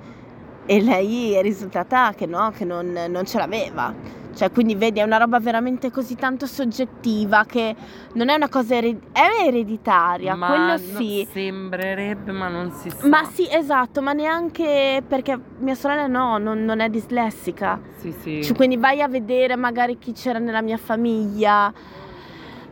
e 0.66 0.82
lei 0.82 1.34
è 1.34 1.42
risultata 1.42 2.14
che 2.16 2.26
no, 2.26 2.52
che 2.56 2.66
non, 2.66 2.92
non 3.10 3.26
ce 3.26 3.38
l'aveva. 3.38 4.22
Cioè, 4.36 4.50
quindi 4.52 4.74
vedi, 4.74 5.00
è 5.00 5.04
una 5.04 5.18
roba 5.18 5.40
veramente 5.40 5.92
così 5.92 6.16
tanto 6.16 6.48
soggettiva 6.48 7.46
che 7.46 7.76
non 8.14 8.30
è 8.30 8.34
una 8.36 8.50
cosa 8.50 8.74
eri- 8.76 9.00
è 9.12 9.46
ereditaria, 9.46 10.34
ma 10.34 10.48
quello 10.48 10.72
no- 10.72 10.78
sì. 10.78 11.28
sembrerebbe, 11.32 12.32
ma 12.32 12.48
non 12.48 12.72
si 12.72 12.90
sa. 12.90 13.08
Ma 13.08 13.24
sì, 13.26 13.48
esatto, 13.48 14.02
ma 14.02 14.14
neanche 14.14 15.04
perché 15.08 15.38
mia 15.60 15.76
sorella 15.76 16.08
no, 16.08 16.40
non, 16.40 16.66
non 16.66 16.80
è 16.80 16.90
dislessica. 16.90 17.80
Sì, 17.98 18.12
sì. 18.22 18.44
Cioè, 18.44 18.56
quindi 18.56 18.78
vai 18.78 19.02
a 19.04 19.08
vedere 19.08 19.56
magari 19.56 20.00
chi 20.00 20.14
c'era 20.14 20.40
nella 20.40 20.64
mia 20.64 20.78
famiglia. 20.78 21.72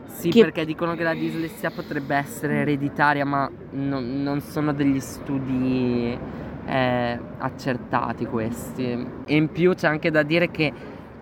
Sì, 0.06 0.30
che- 0.30 0.40
perché 0.40 0.64
dicono 0.64 0.96
che 0.96 1.04
la 1.04 1.14
dislessia 1.14 1.70
potrebbe 1.70 2.16
essere 2.16 2.56
ereditaria, 2.56 3.24
ma 3.24 3.48
non, 3.70 4.20
non 4.20 4.40
sono 4.40 4.72
degli 4.72 4.98
studi 4.98 6.18
eh, 6.66 7.18
accertati 7.38 8.26
questi. 8.26 9.06
E 9.24 9.34
in 9.36 9.50
più 9.50 9.74
c'è 9.74 9.88
anche 9.88 10.10
da 10.10 10.22
dire 10.22 10.50
che 10.50 10.72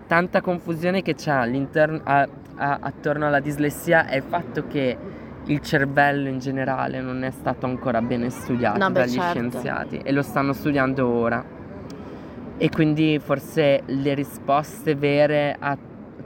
tanta 0.07 0.41
confusione 0.41 1.03
che 1.03 1.15
c'è 1.15 1.31
all'interno, 1.33 2.01
a- 2.05 2.29
a- 2.57 2.79
attorno 2.81 3.27
alla 3.27 3.41
dislessia 3.41 4.07
è 4.07 4.17
il 4.17 4.23
fatto 4.23 4.67
che 4.67 4.97
il 5.45 5.61
cervello 5.61 6.29
in 6.29 6.39
generale 6.39 7.01
non 7.01 7.23
è 7.25 7.31
stato 7.31 7.65
ancora 7.67 8.03
bene 8.03 8.29
studiato 8.29 8.79
No, 8.79 8.91
beh, 8.91 9.01
dagli 9.01 9.13
certo. 9.13 9.31
scienziati 9.31 9.99
e 9.99 10.13
lo 10.13 10.23
stanno 10.23 10.53
studiando 10.53 11.09
ora. 11.09 11.43
E 12.59 12.69
quindi 12.69 13.19
forse 13.19 13.83
le 13.87 14.13
risposte 14.15 14.95
vere 14.95 15.57
a 15.59 15.77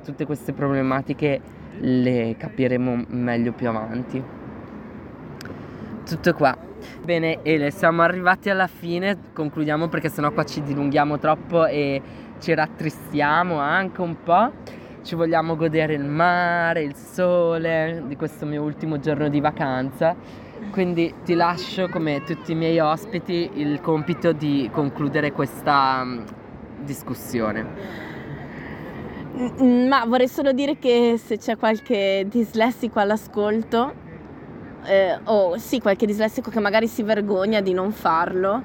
tutte 0.04 0.26
queste 0.26 0.52
problematiche 0.52 1.40
le 1.78 2.34
capiremo 2.36 3.04
meglio 3.08 3.52
più 3.52 3.68
avanti. 3.68 4.22
Tutto 6.04 6.34
qua. 6.34 6.56
Bene, 7.04 7.40
Ele, 7.42 7.70
siamo 7.70 8.00
arrivati 8.00 8.48
alla 8.48 8.66
fine, 8.66 9.18
concludiamo 9.34 9.88
perché 9.88 10.08
sennò 10.08 10.32
qua 10.32 10.42
ci 10.44 10.62
dilunghiamo 10.62 11.18
troppo 11.18 11.66
e 11.66 12.00
ci 12.40 12.54
rattristiamo 12.54 13.58
anche 13.58 14.00
un 14.00 14.22
po'. 14.22 14.50
Ci 15.02 15.14
vogliamo 15.14 15.54
godere 15.54 15.92
il 15.92 16.06
mare, 16.06 16.82
il 16.82 16.94
sole 16.94 18.04
di 18.06 18.16
questo 18.16 18.46
mio 18.46 18.62
ultimo 18.62 19.00
giorno 19.00 19.28
di 19.28 19.38
vacanza. 19.38 20.16
Quindi 20.70 21.12
ti 21.24 21.34
lascio 21.34 21.90
come 21.90 22.22
tutti 22.24 22.52
i 22.52 22.54
miei 22.54 22.78
ospiti 22.78 23.50
il 23.56 23.82
compito 23.82 24.32
di 24.32 24.70
concludere 24.72 25.30
questa 25.32 26.02
mm, 26.02 26.24
discussione. 26.84 27.66
Ma 29.86 30.06
vorrei 30.06 30.28
solo 30.28 30.52
dire 30.52 30.78
che 30.78 31.20
se 31.22 31.36
c'è 31.36 31.58
qualche 31.58 32.24
dislessico 32.30 32.98
all'ascolto, 32.98 34.03
eh, 34.84 35.18
o 35.24 35.56
sì, 35.58 35.80
qualche 35.80 36.06
dislessico 36.06 36.50
che 36.50 36.60
magari 36.60 36.86
si 36.86 37.02
vergogna 37.02 37.60
di 37.60 37.72
non 37.72 37.92
farlo, 37.92 38.62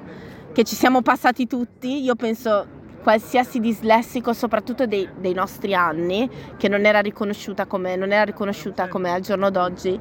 che 0.52 0.64
ci 0.64 0.74
siamo 0.74 1.02
passati 1.02 1.46
tutti, 1.46 2.02
io 2.02 2.14
penso 2.14 2.78
qualsiasi 3.02 3.60
dislessico, 3.60 4.32
soprattutto 4.32 4.86
dei, 4.86 5.08
dei 5.18 5.32
nostri 5.32 5.74
anni, 5.74 6.28
che 6.56 6.68
non 6.68 6.84
era 6.84 7.00
riconosciuta 7.00 7.66
come, 7.66 7.96
non 7.96 8.12
era 8.12 8.24
riconosciuta 8.24 8.88
come 8.88 9.10
al 9.10 9.20
giorno 9.20 9.50
d'oggi, 9.50 9.98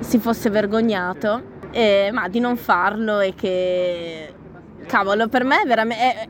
si 0.00 0.18
fosse 0.18 0.50
vergognato, 0.50 1.42
eh, 1.70 2.10
ma 2.12 2.28
di 2.28 2.38
non 2.38 2.56
farlo 2.56 3.20
e 3.20 3.34
che, 3.34 4.34
cavolo, 4.86 5.28
per 5.28 5.44
me 5.44 5.62
è 5.62 5.66
veramente... 5.66 6.02
È, 6.02 6.28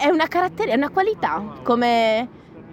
è 0.00 0.08
una 0.08 0.28
caratteristica, 0.28 0.72
è 0.72 0.76
una 0.76 0.88
qualità, 0.88 1.44
come 1.62 2.28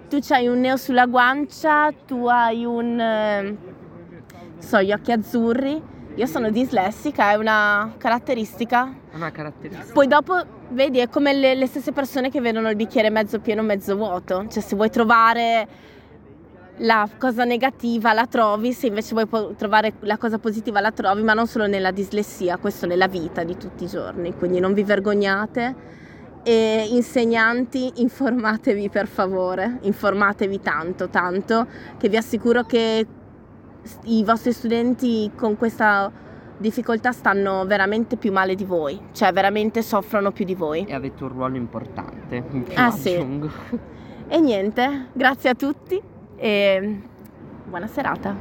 tu 0.07 0.17
hai 0.29 0.47
un 0.47 0.61
neo 0.61 0.77
sulla 0.77 1.05
guancia, 1.05 1.91
tu 2.05 2.25
hai 2.25 2.63
un, 2.63 3.57
so, 4.59 4.81
gli 4.81 4.91
occhi 4.91 5.11
azzurri, 5.11 5.81
io 6.15 6.25
sono 6.25 6.49
dislessica, 6.49 7.31
è 7.31 7.35
una 7.35 7.93
caratteristica. 7.97 8.91
Una 9.13 9.31
caratteristica. 9.31 9.93
Poi 9.93 10.07
dopo, 10.07 10.35
vedi, 10.69 10.97
è 10.97 11.09
come 11.09 11.31
le, 11.33 11.53
le 11.53 11.67
stesse 11.67 11.91
persone 11.91 12.31
che 12.31 12.41
vedono 12.41 12.69
il 12.69 12.75
bicchiere 12.75 13.11
mezzo 13.11 13.39
pieno, 13.39 13.61
mezzo 13.61 13.95
vuoto, 13.95 14.47
cioè 14.49 14.63
se 14.63 14.75
vuoi 14.75 14.89
trovare 14.89 15.67
la 16.77 17.07
cosa 17.17 17.43
negativa 17.43 18.13
la 18.13 18.25
trovi, 18.25 18.73
se 18.73 18.87
invece 18.87 19.13
vuoi 19.13 19.55
trovare 19.55 19.93
la 20.01 20.17
cosa 20.17 20.39
positiva 20.39 20.79
la 20.79 20.91
trovi, 20.91 21.21
ma 21.21 21.33
non 21.33 21.47
solo 21.47 21.67
nella 21.67 21.91
dislessia, 21.91 22.57
questo 22.57 22.85
nella 22.85 23.07
vita 23.07 23.43
di 23.43 23.55
tutti 23.55 23.83
i 23.83 23.87
giorni, 23.87 24.33
quindi 24.35 24.59
non 24.59 24.73
vi 24.73 24.83
vergognate. 24.83 25.95
E 26.43 26.87
insegnanti 26.91 27.91
informatevi 27.95 28.89
per 28.89 29.07
favore, 29.07 29.79
informatevi 29.81 30.61
tanto, 30.61 31.09
tanto, 31.09 31.67
che 31.97 32.07
vi 32.07 32.15
assicuro 32.15 32.63
che 32.63 33.05
i 34.03 34.23
vostri 34.23 34.51
studenti 34.51 35.31
con 35.35 35.57
questa 35.57 36.11
difficoltà 36.57 37.11
stanno 37.11 37.65
veramente 37.65 38.17
più 38.17 38.31
male 38.31 38.55
di 38.55 38.65
voi, 38.65 38.99
cioè 39.11 39.31
veramente 39.31 39.81
soffrono 39.81 40.31
più 40.31 40.45
di 40.45 40.55
voi. 40.55 40.85
E 40.85 40.93
avete 40.93 41.23
un 41.23 41.29
ruolo 41.29 41.55
importante. 41.55 42.43
Ah 42.75 42.91
sì. 42.91 43.15
E 44.29 44.41
niente, 44.41 45.07
grazie 45.13 45.51
a 45.51 45.55
tutti 45.55 46.01
e 46.35 47.01
buona 47.63 47.87
serata. 47.87 48.35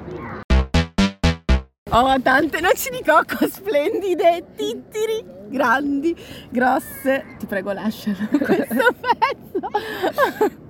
Ho 1.90 2.20
tante 2.20 2.60
noci 2.60 2.90
di 2.90 3.04
cocco 3.04 3.46
splendide, 3.48 4.46
tittiri, 4.56 5.24
grandi, 5.48 6.16
grosse. 6.50 7.36
Ti 7.38 7.46
prego 7.46 7.70
lascialo 7.70 8.26
questo 8.36 8.94
pezzo. 9.00 10.64